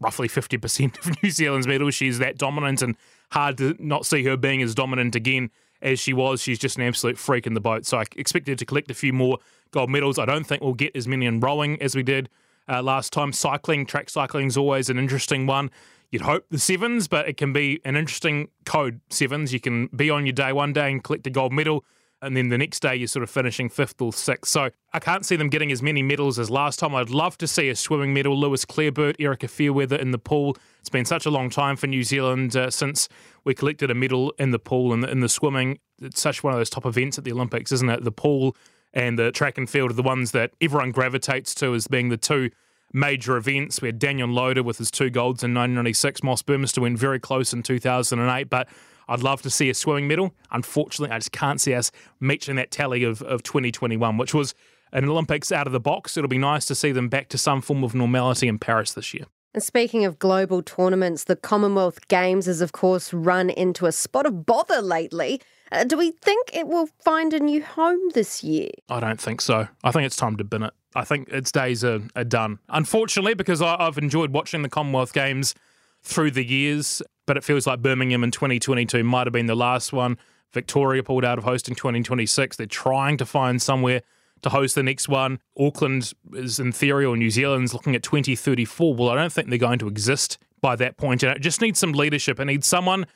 roughly 0.00 0.28
50% 0.28 0.98
of 1.06 1.22
New 1.22 1.30
Zealand's 1.30 1.66
medals. 1.66 1.94
She's 1.94 2.18
that 2.18 2.38
dominant 2.38 2.82
and 2.82 2.96
hard 3.30 3.58
to 3.58 3.76
not 3.78 4.06
see 4.06 4.24
her 4.24 4.36
being 4.36 4.62
as 4.62 4.74
dominant 4.74 5.14
again 5.14 5.50
as 5.82 6.00
she 6.00 6.12
was. 6.12 6.40
She's 6.40 6.58
just 6.58 6.76
an 6.76 6.82
absolute 6.82 7.18
freak 7.18 7.46
in 7.46 7.54
the 7.54 7.60
boat. 7.60 7.86
So 7.86 7.98
I 7.98 8.04
expect 8.16 8.48
her 8.48 8.54
to 8.54 8.64
collect 8.64 8.90
a 8.90 8.94
few 8.94 9.12
more 9.12 9.38
gold 9.70 9.90
medals. 9.90 10.18
I 10.18 10.24
don't 10.24 10.44
think 10.44 10.62
we'll 10.62 10.74
get 10.74 10.96
as 10.96 11.06
many 11.06 11.26
in 11.26 11.40
rowing 11.40 11.80
as 11.80 11.94
we 11.94 12.02
did 12.02 12.28
uh, 12.68 12.82
last 12.82 13.12
time. 13.12 13.32
Cycling, 13.32 13.86
track 13.86 14.10
cycling 14.10 14.46
is 14.46 14.56
always 14.56 14.88
an 14.90 14.98
interesting 14.98 15.46
one. 15.46 15.70
You'd 16.14 16.22
hope 16.22 16.46
the 16.48 16.60
sevens, 16.60 17.08
but 17.08 17.28
it 17.28 17.36
can 17.36 17.52
be 17.52 17.80
an 17.84 17.96
interesting 17.96 18.46
code 18.64 19.00
sevens. 19.10 19.52
You 19.52 19.58
can 19.58 19.88
be 19.88 20.10
on 20.10 20.26
your 20.26 20.32
day 20.32 20.52
one 20.52 20.72
day 20.72 20.92
and 20.92 21.02
collect 21.02 21.26
a 21.26 21.30
gold 21.30 21.52
medal. 21.52 21.84
and 22.22 22.36
then 22.36 22.50
the 22.50 22.56
next 22.56 22.78
day 22.78 22.94
you're 22.94 23.08
sort 23.08 23.24
of 23.24 23.30
finishing 23.30 23.68
fifth 23.68 24.00
or 24.00 24.12
sixth. 24.12 24.52
So 24.52 24.70
I 24.92 25.00
can't 25.00 25.26
see 25.26 25.34
them 25.34 25.48
getting 25.48 25.72
as 25.72 25.82
many 25.82 26.04
medals 26.04 26.38
as 26.38 26.50
last 26.50 26.78
time. 26.78 26.94
I'd 26.94 27.10
love 27.10 27.36
to 27.38 27.48
see 27.48 27.68
a 27.68 27.74
swimming 27.74 28.14
medal. 28.14 28.38
Lewis 28.38 28.64
Clareburt, 28.64 29.16
Erika 29.18 29.48
Fairweather 29.48 29.96
in 29.96 30.12
the 30.12 30.18
pool. 30.18 30.56
It's 30.78 30.88
been 30.88 31.04
such 31.04 31.26
a 31.26 31.30
long 31.30 31.50
time 31.50 31.74
for 31.74 31.88
New 31.88 32.04
Zealand 32.04 32.54
uh, 32.54 32.70
since 32.70 33.08
we 33.42 33.52
collected 33.52 33.90
a 33.90 33.94
medal 33.96 34.32
in 34.38 34.52
the 34.52 34.60
pool 34.60 34.92
and 34.92 35.02
in, 35.02 35.10
in 35.10 35.18
the 35.20 35.28
swimming. 35.28 35.80
It's 36.00 36.20
such 36.20 36.44
one 36.44 36.52
of 36.52 36.60
those 36.60 36.70
top 36.70 36.86
events 36.86 37.18
at 37.18 37.24
the 37.24 37.32
Olympics, 37.32 37.72
isn't 37.72 37.90
it? 37.90 38.04
The 38.04 38.12
pool 38.12 38.56
and 38.92 39.18
the 39.18 39.32
track 39.32 39.58
and 39.58 39.68
field 39.68 39.90
are 39.90 39.94
the 39.94 40.02
ones 40.04 40.30
that 40.30 40.52
everyone 40.60 40.92
gravitates 40.92 41.56
to 41.56 41.74
as 41.74 41.88
being 41.88 42.10
the 42.10 42.16
two 42.16 42.50
major 42.94 43.36
events. 43.36 43.82
We 43.82 43.88
had 43.88 44.00
Danyon 44.00 44.32
Loader 44.32 44.62
with 44.62 44.78
his 44.78 44.90
two 44.90 45.10
golds 45.10 45.42
in 45.42 45.52
1996. 45.52 46.22
Moss 46.22 46.42
Burmester 46.42 46.78
went 46.78 46.98
very 46.98 47.20
close 47.20 47.52
in 47.52 47.62
2008, 47.62 48.48
but 48.48 48.68
I'd 49.08 49.22
love 49.22 49.42
to 49.42 49.50
see 49.50 49.68
a 49.68 49.74
swimming 49.74 50.08
medal. 50.08 50.32
Unfortunately, 50.50 51.14
I 51.14 51.18
just 51.18 51.32
can't 51.32 51.60
see 51.60 51.74
us 51.74 51.90
matching 52.20 52.56
that 52.56 52.70
tally 52.70 53.04
of, 53.04 53.20
of 53.22 53.42
2021, 53.42 54.16
which 54.16 54.32
was 54.32 54.54
an 54.92 55.06
Olympics 55.06 55.52
out 55.52 55.66
of 55.66 55.72
the 55.72 55.80
box. 55.80 56.16
It'll 56.16 56.28
be 56.28 56.38
nice 56.38 56.64
to 56.66 56.74
see 56.74 56.92
them 56.92 57.08
back 57.08 57.28
to 57.30 57.38
some 57.38 57.60
form 57.60 57.84
of 57.84 57.94
normality 57.94 58.48
in 58.48 58.58
Paris 58.58 58.92
this 58.94 59.12
year. 59.12 59.26
And 59.52 59.62
speaking 59.62 60.04
of 60.04 60.18
global 60.18 60.62
tournaments, 60.62 61.24
the 61.24 61.36
Commonwealth 61.36 62.08
Games 62.08 62.46
has, 62.46 62.60
of 62.60 62.72
course, 62.72 63.12
run 63.12 63.50
into 63.50 63.86
a 63.86 63.92
spot 63.92 64.26
of 64.26 64.46
bother 64.46 64.82
lately. 64.82 65.40
Uh, 65.70 65.84
do 65.84 65.96
we 65.96 66.10
think 66.10 66.50
it 66.52 66.66
will 66.66 66.88
find 67.04 67.32
a 67.32 67.40
new 67.40 67.62
home 67.62 68.00
this 68.14 68.42
year? 68.42 68.70
I 68.88 69.00
don't 69.00 69.20
think 69.20 69.40
so. 69.40 69.68
I 69.82 69.90
think 69.92 70.06
it's 70.06 70.16
time 70.16 70.36
to 70.36 70.44
bin 70.44 70.64
it. 70.64 70.72
I 70.94 71.04
think 71.04 71.28
its 71.28 71.50
days 71.50 71.84
are, 71.84 72.00
are 72.14 72.24
done. 72.24 72.58
Unfortunately, 72.68 73.34
because 73.34 73.60
I, 73.60 73.76
I've 73.78 73.98
enjoyed 73.98 74.32
watching 74.32 74.62
the 74.62 74.68
Commonwealth 74.68 75.12
Games 75.12 75.54
through 76.02 76.30
the 76.32 76.44
years, 76.44 77.02
but 77.26 77.36
it 77.36 77.44
feels 77.44 77.66
like 77.66 77.80
Birmingham 77.80 78.22
in 78.22 78.30
2022 78.30 79.02
might 79.02 79.26
have 79.26 79.32
been 79.32 79.46
the 79.46 79.54
last 79.54 79.92
one. 79.92 80.18
Victoria 80.52 81.02
pulled 81.02 81.24
out 81.24 81.38
of 81.38 81.44
hosting 81.44 81.74
2026. 81.74 82.56
They're 82.56 82.66
trying 82.66 83.16
to 83.16 83.26
find 83.26 83.60
somewhere 83.60 84.02
to 84.42 84.50
host 84.50 84.74
the 84.76 84.82
next 84.82 85.08
one. 85.08 85.40
Auckland 85.58 86.12
is 86.34 86.60
in 86.60 86.70
theory, 86.70 87.04
or 87.04 87.16
New 87.16 87.30
Zealand's 87.30 87.74
looking 87.74 87.96
at 87.96 88.02
2034. 88.02 88.94
Well, 88.94 89.10
I 89.10 89.16
don't 89.16 89.32
think 89.32 89.48
they're 89.48 89.58
going 89.58 89.80
to 89.80 89.88
exist 89.88 90.38
by 90.60 90.76
that 90.76 90.96
point. 90.96 91.22
And 91.22 91.36
it 91.36 91.40
just 91.40 91.60
needs 91.60 91.78
some 91.78 91.92
leadership. 91.92 92.38
It 92.38 92.44
needs 92.44 92.66
someone 92.66 93.06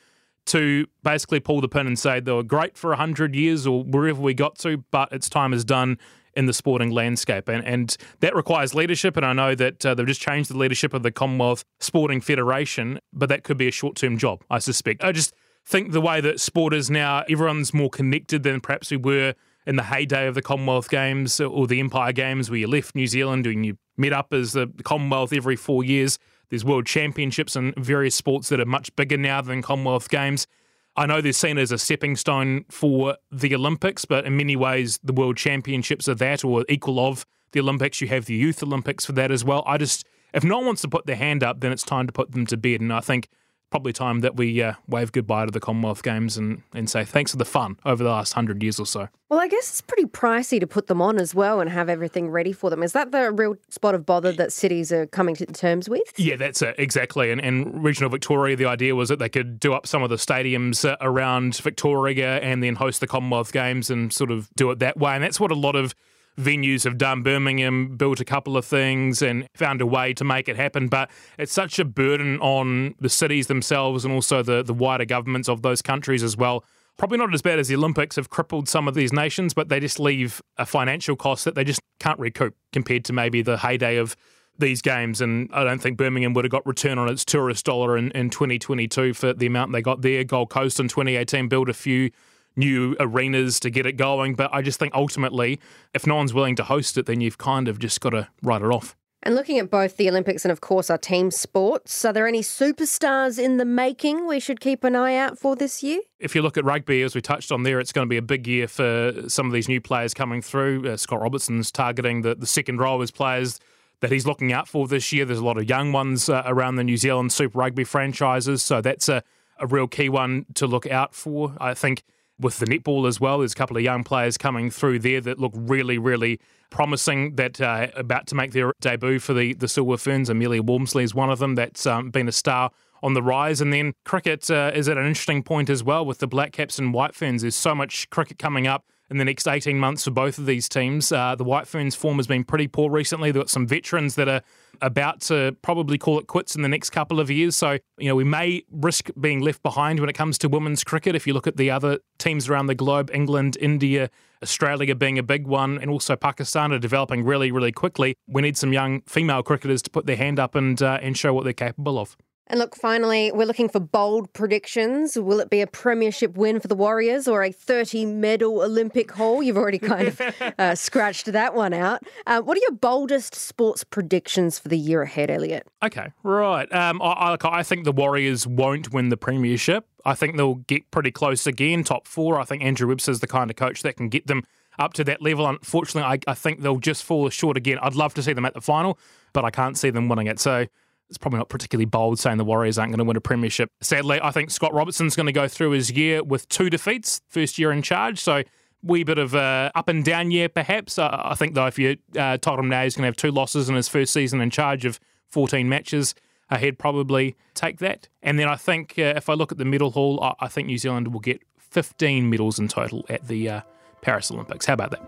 to 0.45 0.87
basically 1.03 1.39
pull 1.39 1.61
the 1.61 1.69
pin 1.69 1.87
and 1.87 1.97
say 1.97 2.19
they 2.19 2.31
were 2.31 2.43
great 2.43 2.77
for 2.77 2.89
100 2.89 3.35
years 3.35 3.67
or 3.67 3.83
wherever 3.83 4.19
we 4.19 4.33
got 4.33 4.57
to, 4.59 4.83
but 4.91 5.11
its 5.11 5.29
time 5.29 5.53
is 5.53 5.63
done 5.63 5.97
in 6.39 6.45
the 6.45 6.53
sporting 6.53 6.89
landscape. 6.89 7.49
And, 7.49 7.63
and 7.65 7.95
that 8.21 8.33
requires 8.33 8.73
leadership. 8.73 9.17
And 9.17 9.25
I 9.25 9.33
know 9.33 9.55
that 9.55 9.85
uh, 9.85 9.93
they've 9.93 10.07
just 10.07 10.21
changed 10.21 10.49
the 10.49 10.57
leadership 10.57 10.93
of 10.93 11.03
the 11.03 11.11
Commonwealth 11.11 11.65
Sporting 11.81 12.21
Federation, 12.21 12.99
but 13.11 13.27
that 13.27 13.43
could 13.43 13.57
be 13.57 13.67
a 13.67 13.71
short 13.71 13.97
term 13.97 14.17
job, 14.17 14.41
I 14.49 14.59
suspect. 14.59 15.03
I 15.03 15.11
just 15.11 15.33
think 15.65 15.91
the 15.91 16.01
way 16.01 16.21
that 16.21 16.39
sport 16.39 16.73
is 16.73 16.89
now, 16.89 17.23
everyone's 17.29 17.73
more 17.73 17.89
connected 17.89 18.43
than 18.43 18.61
perhaps 18.61 18.89
we 18.89 18.97
were 18.97 19.35
in 19.67 19.75
the 19.75 19.83
heyday 19.83 20.27
of 20.27 20.33
the 20.33 20.41
Commonwealth 20.41 20.89
Games 20.89 21.41
or 21.41 21.67
the 21.67 21.81
Empire 21.81 22.13
Games, 22.13 22.49
where 22.49 22.59
you 22.59 22.67
left 22.67 22.95
New 22.95 23.05
Zealand 23.05 23.45
and 23.45 23.65
you 23.65 23.77
met 23.97 24.13
up 24.13 24.33
as 24.33 24.53
the 24.53 24.67
Commonwealth 24.83 25.33
every 25.33 25.57
four 25.57 25.83
years. 25.83 26.17
There's 26.49 26.63
world 26.63 26.85
championships 26.85 27.55
and 27.57 27.75
various 27.75 28.15
sports 28.15 28.49
that 28.49 28.61
are 28.61 28.65
much 28.65 28.95
bigger 28.95 29.17
now 29.17 29.41
than 29.41 29.61
Commonwealth 29.61 30.09
Games. 30.09 30.47
I 30.95 31.05
know 31.05 31.21
they're 31.21 31.33
seen 31.33 31.57
as 31.57 31.71
a 31.71 31.77
stepping 31.77 32.15
stone 32.15 32.65
for 32.69 33.17
the 33.31 33.55
Olympics, 33.55 34.05
but 34.05 34.25
in 34.25 34.35
many 34.35 34.55
ways, 34.55 34.99
the 35.03 35.13
World 35.13 35.37
Championships 35.37 36.09
are 36.09 36.15
that 36.15 36.43
or 36.43 36.65
equal 36.67 36.99
of 36.99 37.25
the 37.51 37.59
Olympics. 37.59 38.01
You 38.01 38.07
have 38.09 38.25
the 38.25 38.35
Youth 38.35 38.61
Olympics 38.61 39.05
for 39.05 39.13
that 39.13 39.31
as 39.31 39.43
well. 39.43 39.63
I 39.65 39.77
just, 39.77 40.05
if 40.33 40.43
no 40.43 40.57
one 40.57 40.65
wants 40.65 40.81
to 40.81 40.87
put 40.89 41.05
their 41.05 41.15
hand 41.15 41.43
up, 41.43 41.61
then 41.61 41.71
it's 41.71 41.83
time 41.83 42.07
to 42.07 42.13
put 42.13 42.31
them 42.31 42.45
to 42.47 42.57
bed. 42.57 42.81
And 42.81 42.91
I 42.91 42.99
think 42.99 43.29
probably 43.69 43.93
time 43.93 44.19
that 44.21 44.35
we 44.35 44.61
uh, 44.61 44.73
wave 44.87 45.11
goodbye 45.11 45.45
to 45.45 45.51
the 45.51 45.59
Commonwealth 45.59 46.03
Games 46.03 46.37
and, 46.37 46.63
and 46.73 46.89
say 46.89 47.03
thanks 47.03 47.31
for 47.31 47.37
the 47.37 47.45
fun 47.45 47.77
over 47.85 48.03
the 48.03 48.09
last 48.09 48.33
hundred 48.33 48.61
years 48.63 48.79
or 48.79 48.85
so. 48.85 49.07
Well, 49.29 49.39
I 49.39 49.47
guess 49.47 49.69
it's 49.69 49.81
pretty 49.81 50.05
pricey 50.05 50.59
to 50.59 50.65
put 50.65 50.87
them 50.87 51.01
on 51.01 51.19
as 51.19 51.35
well 51.35 51.61
and 51.61 51.69
have 51.69 51.87
everything 51.87 52.31
ready 52.31 52.51
for 52.51 52.71
them. 52.71 52.81
Is 52.81 52.93
that 52.93 53.11
the 53.11 53.31
real 53.31 53.57
spot 53.69 53.93
of 53.93 54.05
bother 54.05 54.31
that 54.31 54.51
cities 54.51 54.91
are 54.91 55.05
coming 55.05 55.35
to 55.35 55.45
terms 55.45 55.87
with? 55.87 56.13
Yeah, 56.17 56.35
that's 56.35 56.61
it, 56.63 56.75
exactly. 56.79 57.29
And, 57.31 57.39
and 57.39 57.83
regional 57.83 58.09
Victoria, 58.09 58.55
the 58.55 58.65
idea 58.65 58.95
was 58.95 59.09
that 59.09 59.19
they 59.19 59.29
could 59.29 59.59
do 59.59 59.73
up 59.73 59.85
some 59.85 60.01
of 60.01 60.09
the 60.09 60.15
stadiums 60.15 60.87
uh, 60.87 60.97
around 61.01 61.57
Victoria 61.57 62.37
and 62.39 62.63
then 62.63 62.75
host 62.75 63.01
the 63.01 63.07
Commonwealth 63.07 63.51
Games 63.51 63.91
and 63.91 64.11
sort 64.11 64.31
of 64.31 64.49
do 64.55 64.71
it 64.71 64.79
that 64.79 64.97
way. 64.97 65.13
And 65.13 65.23
that's 65.23 65.39
what 65.39 65.51
a 65.51 65.55
lot 65.55 65.75
of 65.75 65.93
venues 66.39 66.83
have 66.83 66.97
done. 66.97 67.21
Birmingham 67.21 67.97
built 67.97 68.19
a 68.19 68.25
couple 68.25 68.57
of 68.57 68.65
things 68.65 69.21
and 69.21 69.47
found 69.55 69.81
a 69.81 69.85
way 69.85 70.13
to 70.13 70.23
make 70.23 70.47
it 70.47 70.55
happen, 70.55 70.87
but 70.87 71.11
it's 71.37 71.53
such 71.53 71.79
a 71.79 71.85
burden 71.85 72.39
on 72.39 72.95
the 72.99 73.09
cities 73.09 73.47
themselves 73.47 74.05
and 74.05 74.13
also 74.13 74.41
the, 74.41 74.63
the 74.63 74.73
wider 74.73 75.05
governments 75.05 75.49
of 75.49 75.61
those 75.61 75.81
countries 75.81 76.23
as 76.23 76.37
well. 76.37 76.63
Probably 76.97 77.17
not 77.17 77.33
as 77.33 77.41
bad 77.41 77.59
as 77.59 77.67
the 77.67 77.75
Olympics 77.75 78.15
have 78.15 78.29
crippled 78.29 78.67
some 78.67 78.87
of 78.87 78.93
these 78.93 79.13
nations, 79.13 79.53
but 79.53 79.69
they 79.69 79.79
just 79.79 79.99
leave 79.99 80.41
a 80.57 80.65
financial 80.65 81.15
cost 81.15 81.45
that 81.45 81.55
they 81.55 81.63
just 81.63 81.81
can't 81.99 82.19
recoup 82.19 82.55
compared 82.73 83.05
to 83.05 83.13
maybe 83.13 83.41
the 83.41 83.57
heyday 83.57 83.97
of 83.97 84.15
these 84.57 84.81
games. 84.81 85.21
And 85.21 85.49
I 85.53 85.63
don't 85.63 85.79
think 85.79 85.97
Birmingham 85.97 86.33
would 86.33 86.43
have 86.45 86.51
got 86.51 86.65
return 86.65 86.97
on 86.97 87.09
its 87.09 87.23
tourist 87.23 87.65
dollar 87.65 87.97
in, 87.97 88.11
in 88.11 88.29
2022 88.29 89.13
for 89.13 89.33
the 89.33 89.45
amount 89.45 89.71
they 89.71 89.81
got 89.81 90.01
there. 90.01 90.23
Gold 90.25 90.49
Coast 90.49 90.79
in 90.79 90.89
2018 90.89 91.47
built 91.47 91.69
a 91.69 91.73
few 91.73 92.11
new 92.59 92.95
arenas 92.99 93.59
to 93.61 93.69
get 93.69 93.85
it 93.85 93.93
going. 93.93 94.35
But 94.35 94.53
I 94.53 94.61
just 94.61 94.77
think 94.79 94.93
ultimately, 94.93 95.59
if 95.93 96.05
no 96.05 96.15
one's 96.15 96.33
willing 96.33 96.55
to 96.57 96.63
host 96.63 96.97
it, 96.97 97.05
then 97.05 97.21
you've 97.21 97.37
kind 97.37 97.67
of 97.67 97.79
just 97.79 97.99
got 98.01 98.11
to 98.11 98.27
write 98.43 98.61
it 98.61 98.67
off. 98.67 98.95
And 99.21 99.35
looking 99.35 99.59
at 99.59 99.69
both 99.69 99.97
the 99.97 100.07
Olympics 100.07 100.45
and, 100.45 100.51
of 100.51 100.61
course, 100.61 100.89
our 100.89 100.97
team 100.97 101.29
sports, 101.29 102.05
are 102.05 102.13
there 102.13 102.25
any 102.25 102.41
superstars 102.41 103.37
in 103.37 103.57
the 103.57 103.65
making 103.65 104.25
we 104.27 104.39
should 104.39 104.61
keep 104.61 104.85
an 104.85 104.95
eye 104.95 105.15
out 105.15 105.37
for 105.37 105.57
this 105.57 105.83
year? 105.83 105.99
If 106.19 106.35
you 106.35 106.41
look 106.41 106.57
at 106.57 106.63
rugby, 106.63 107.01
as 107.01 107.15
we 107.15 107.21
touched 107.21 107.51
on 107.51 107.63
there, 107.63 107.81
it's 107.81 107.91
going 107.91 108.07
to 108.07 108.09
be 108.09 108.15
a 108.15 108.21
big 108.21 108.47
year 108.47 108.65
for 108.67 109.27
some 109.27 109.45
of 109.45 109.51
these 109.51 109.67
new 109.67 109.81
players 109.81 110.13
coming 110.13 110.41
through. 110.41 110.89
Uh, 110.89 110.95
Scott 110.95 111.19
Robertson's 111.19 111.69
targeting 111.69 112.21
the, 112.21 112.33
the 112.33 112.47
second 112.47 112.77
row 112.77 113.01
as 113.01 113.11
players 113.11 113.59
that 113.99 114.09
he's 114.09 114.25
looking 114.25 114.53
out 114.53 114.69
for 114.69 114.87
this 114.87 115.11
year. 115.11 115.25
There's 115.25 115.39
a 115.39 115.45
lot 115.45 115.57
of 115.57 115.67
young 115.67 115.91
ones 115.91 116.29
uh, 116.29 116.43
around 116.45 116.77
the 116.77 116.85
New 116.85 116.95
Zealand 116.95 117.33
Super 117.33 117.59
Rugby 117.59 117.83
franchises, 117.83 118.61
so 118.61 118.79
that's 118.79 119.09
a, 119.09 119.21
a 119.59 119.67
real 119.67 119.87
key 119.87 120.07
one 120.07 120.45
to 120.53 120.65
look 120.65 120.87
out 120.87 121.13
for. 121.13 121.57
I 121.59 121.73
think 121.73 122.03
with 122.39 122.59
the 122.59 122.65
netball 122.65 123.07
as 123.07 123.19
well. 123.19 123.39
There's 123.39 123.53
a 123.53 123.55
couple 123.55 123.77
of 123.77 123.83
young 123.83 124.03
players 124.03 124.37
coming 124.37 124.71
through 124.71 124.99
there 124.99 125.21
that 125.21 125.39
look 125.39 125.53
really, 125.55 125.97
really 125.97 126.39
promising 126.69 127.35
that 127.35 127.59
uh, 127.59 127.87
about 127.95 128.27
to 128.27 128.35
make 128.35 128.51
their 128.51 128.73
debut 128.79 129.19
for 129.19 129.33
the, 129.33 129.53
the 129.53 129.67
Silver 129.67 129.97
Ferns. 129.97 130.29
Amelia 130.29 130.61
Walmsley 130.61 131.03
is 131.03 131.13
one 131.13 131.29
of 131.29 131.39
them 131.39 131.55
that's 131.55 131.85
um, 131.85 132.09
been 132.11 132.27
a 132.27 132.31
star 132.31 132.71
on 133.01 133.13
the 133.13 133.23
rise. 133.23 133.61
And 133.61 133.73
then 133.73 133.93
cricket 134.05 134.49
uh, 134.49 134.71
is 134.73 134.87
at 134.87 134.97
an 134.97 135.05
interesting 135.05 135.43
point 135.43 135.69
as 135.69 135.83
well 135.83 136.05
with 136.05 136.19
the 136.19 136.27
Black 136.27 136.51
Caps 136.51 136.79
and 136.79 136.93
White 136.93 137.15
Ferns. 137.15 137.41
There's 137.41 137.55
so 137.55 137.75
much 137.75 138.09
cricket 138.09 138.37
coming 138.39 138.67
up 138.67 138.85
in 139.09 139.17
the 139.17 139.25
next 139.25 139.47
18 139.47 139.77
months 139.77 140.03
for 140.03 140.11
both 140.11 140.37
of 140.37 140.45
these 140.45 140.69
teams. 140.69 141.11
Uh, 141.11 141.35
the 141.35 141.43
White 141.43 141.67
Ferns 141.67 141.95
form 141.95 142.17
has 142.17 142.27
been 142.27 142.43
pretty 142.43 142.67
poor 142.67 142.89
recently. 142.89 143.31
They've 143.31 143.41
got 143.41 143.49
some 143.49 143.67
veterans 143.67 144.15
that 144.15 144.27
are 144.27 144.41
about 144.81 145.21
to 145.21 145.55
probably 145.61 145.97
call 145.97 146.19
it 146.19 146.27
quits 146.27 146.55
in 146.55 146.61
the 146.61 146.67
next 146.67 146.91
couple 146.91 147.19
of 147.19 147.29
years. 147.29 147.55
So, 147.55 147.79
you 147.97 148.07
know, 148.07 148.15
we 148.15 148.23
may 148.23 148.63
risk 148.71 149.09
being 149.19 149.41
left 149.41 149.63
behind 149.63 149.99
when 149.99 150.09
it 150.09 150.13
comes 150.13 150.37
to 150.39 150.49
women's 150.49 150.83
cricket. 150.83 151.15
If 151.15 151.25
you 151.25 151.33
look 151.33 151.47
at 151.47 151.57
the 151.57 151.71
other 151.71 151.99
teams 152.17 152.47
around 152.49 152.67
the 152.67 152.75
globe, 152.75 153.09
England, 153.13 153.57
India, 153.59 154.09
Australia 154.41 154.95
being 154.95 155.17
a 155.17 155.23
big 155.23 155.47
one, 155.47 155.79
and 155.79 155.89
also 155.89 156.15
Pakistan 156.15 156.71
are 156.71 156.79
developing 156.79 157.23
really, 157.23 157.51
really 157.51 157.71
quickly. 157.71 158.15
We 158.27 158.41
need 158.41 158.57
some 158.57 158.71
young 158.71 159.01
female 159.01 159.43
cricketers 159.43 159.81
to 159.83 159.89
put 159.89 160.05
their 160.05 160.15
hand 160.15 160.39
up 160.39 160.55
and 160.55 160.81
uh, 160.81 160.99
and 161.01 161.17
show 161.17 161.33
what 161.33 161.43
they're 161.43 161.53
capable 161.53 161.99
of. 161.99 162.15
And 162.49 162.57
look, 162.57 162.75
finally, 162.75 163.31
we're 163.31 163.45
looking 163.45 163.69
for 163.69 163.79
bold 163.79 164.33
predictions. 164.33 165.15
Will 165.15 165.39
it 165.39 165.51
be 165.51 165.61
a 165.61 165.67
premiership 165.67 166.35
win 166.35 166.59
for 166.59 166.67
the 166.67 166.75
Warriors 166.75 167.27
or 167.27 167.43
a 167.43 167.51
30 167.51 168.05
medal 168.05 168.61
Olympic 168.61 169.11
haul? 169.11 169.43
You've 169.43 169.57
already 169.57 169.77
kind 169.77 170.07
of 170.07 170.21
uh, 170.57 170.73
scratched 170.73 171.31
that 171.31 171.53
one 171.53 171.73
out. 171.73 172.01
Uh, 172.25 172.41
what 172.41 172.57
are 172.57 172.61
your 172.61 172.71
boldest 172.71 173.35
sports 173.35 173.83
predictions 173.83 174.57
for 174.57 174.67
the 174.67 174.79
year 174.79 175.03
ahead, 175.03 175.29
Elliot? 175.29 175.67
Okay, 175.83 176.11
right. 176.23 176.71
Um, 176.73 176.99
I, 177.03 177.37
I, 177.39 177.59
I 177.59 177.63
think 177.63 177.85
the 177.85 177.91
Warriors 177.91 178.47
won't 178.47 178.91
win 178.91 179.09
the 179.09 179.17
premiership. 179.17 179.85
I 180.03 180.15
think 180.15 180.35
they'll 180.35 180.55
get 180.55 180.89
pretty 180.89 181.11
close 181.11 181.45
again, 181.45 181.83
top 181.83 182.07
four. 182.07 182.39
I 182.39 182.45
think 182.45 182.63
Andrew 182.63 182.87
Webster's 182.87 183.19
the 183.19 183.27
kind 183.27 183.51
of 183.51 183.57
coach 183.57 183.83
that 183.83 183.95
can 183.95 184.09
get 184.09 184.25
them 184.25 184.43
up 184.79 184.93
to 184.93 185.03
that 185.03 185.21
level. 185.21 185.45
Unfortunately, 185.45 186.01
I, 186.03 186.31
I 186.31 186.33
think 186.33 186.61
they'll 186.61 186.79
just 186.79 187.03
fall 187.03 187.29
short 187.29 187.57
again. 187.57 187.77
I'd 187.79 187.95
love 187.95 188.15
to 188.15 188.23
see 188.23 188.33
them 188.33 188.45
at 188.45 188.55
the 188.55 188.61
final, 188.61 188.97
but 189.33 189.45
I 189.45 189.51
can't 189.51 189.77
see 189.77 189.91
them 189.91 190.09
winning 190.09 190.25
it. 190.25 190.39
So 190.39 190.65
it's 191.09 191.17
probably 191.17 191.39
not 191.39 191.49
particularly 191.49 191.85
bold 191.85 192.19
saying 192.19 192.37
the 192.37 192.45
Warriors 192.45 192.77
aren't 192.77 192.91
going 192.91 192.99
to 192.99 193.03
win 193.03 193.17
a 193.17 193.21
premiership. 193.21 193.69
Sadly, 193.81 194.19
I 194.21 194.31
think 194.31 194.51
Scott 194.51 194.73
Robertson's 194.73 195.15
going 195.15 195.25
to 195.25 195.31
go 195.31 195.47
through 195.47 195.71
his 195.71 195.91
year 195.91 196.23
with 196.23 196.47
two 196.49 196.69
defeats, 196.69 197.21
first 197.27 197.57
year 197.57 197.71
in 197.71 197.81
charge. 197.81 198.19
So 198.19 198.43
wee 198.83 199.03
bit 199.03 199.17
of 199.17 199.33
a 199.33 199.71
up 199.75 199.87
and 199.87 200.03
down 200.05 200.31
year, 200.31 200.49
perhaps. 200.49 200.97
Uh, 200.97 201.09
I 201.23 201.35
think 201.35 201.53
though, 201.53 201.67
if 201.67 201.79
you 201.79 201.97
uh, 202.17 202.37
told 202.37 202.59
him 202.59 202.69
now 202.69 202.83
he's 202.83 202.95
going 202.95 203.03
to 203.03 203.07
have 203.07 203.17
two 203.17 203.31
losses 203.31 203.69
in 203.69 203.75
his 203.75 203.87
first 203.87 204.13
season 204.13 204.41
in 204.41 204.49
charge 204.49 204.85
of 204.85 204.99
14 205.29 205.67
matches, 205.67 206.15
uh, 206.49 206.57
he'd 206.57 206.79
probably 206.79 207.35
take 207.53 207.79
that. 207.79 208.07
And 208.21 208.39
then 208.39 208.47
I 208.47 208.55
think 208.55 208.95
uh, 208.97 209.13
if 209.15 209.29
I 209.29 209.33
look 209.33 209.51
at 209.51 209.57
the 209.57 209.65
medal 209.65 209.91
haul, 209.91 210.21
I, 210.21 210.33
I, 210.41 210.47
think 210.47 210.67
New 210.67 210.77
Zealand 210.77 211.09
will 211.09 211.19
get 211.19 211.41
15 211.57 212.29
medals 212.29 212.57
in 212.59 212.67
total 212.67 213.05
at 213.09 213.27
the 213.27 213.49
uh, 213.49 213.61
Paris 214.01 214.31
Olympics. 214.31 214.65
How 214.65 214.73
about 214.73 214.91
that? 214.91 215.01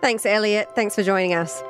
Thanks, 0.00 0.24
Elliot. 0.24 0.74
Thanks 0.74 0.94
for 0.94 1.02
joining 1.02 1.34
us. 1.34 1.62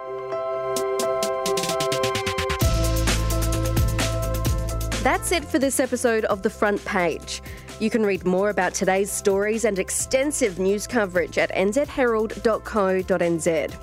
That's 5.02 5.32
it 5.32 5.46
for 5.46 5.58
this 5.58 5.80
episode 5.80 6.26
of 6.26 6.42
The 6.42 6.50
Front 6.50 6.84
Page. 6.84 7.40
You 7.78 7.88
can 7.88 8.04
read 8.04 8.26
more 8.26 8.50
about 8.50 8.74
today's 8.74 9.10
stories 9.10 9.64
and 9.64 9.78
extensive 9.78 10.58
news 10.58 10.86
coverage 10.86 11.38
at 11.38 11.50
nzherald.co.nz. 11.52 13.74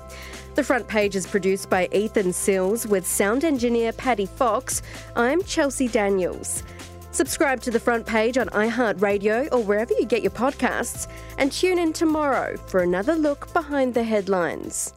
The 0.54 0.62
front 0.62 0.86
page 0.86 1.16
is 1.16 1.26
produced 1.26 1.68
by 1.68 1.88
Ethan 1.90 2.32
Sills 2.32 2.86
with 2.86 3.04
sound 3.04 3.42
engineer 3.42 3.92
Paddy 3.92 4.26
Fox. 4.26 4.80
I'm 5.16 5.42
Chelsea 5.42 5.88
Daniels. 5.88 6.62
Subscribe 7.10 7.60
to 7.62 7.72
the 7.72 7.80
front 7.80 8.06
page 8.06 8.38
on 8.38 8.46
iHeartRadio 8.50 9.48
or 9.50 9.64
wherever 9.64 9.94
you 9.94 10.06
get 10.06 10.22
your 10.22 10.30
podcasts, 10.30 11.08
and 11.36 11.50
tune 11.50 11.80
in 11.80 11.92
tomorrow 11.92 12.56
for 12.68 12.84
another 12.84 13.16
look 13.16 13.52
behind 13.52 13.92
the 13.92 14.04
headlines. 14.04 14.94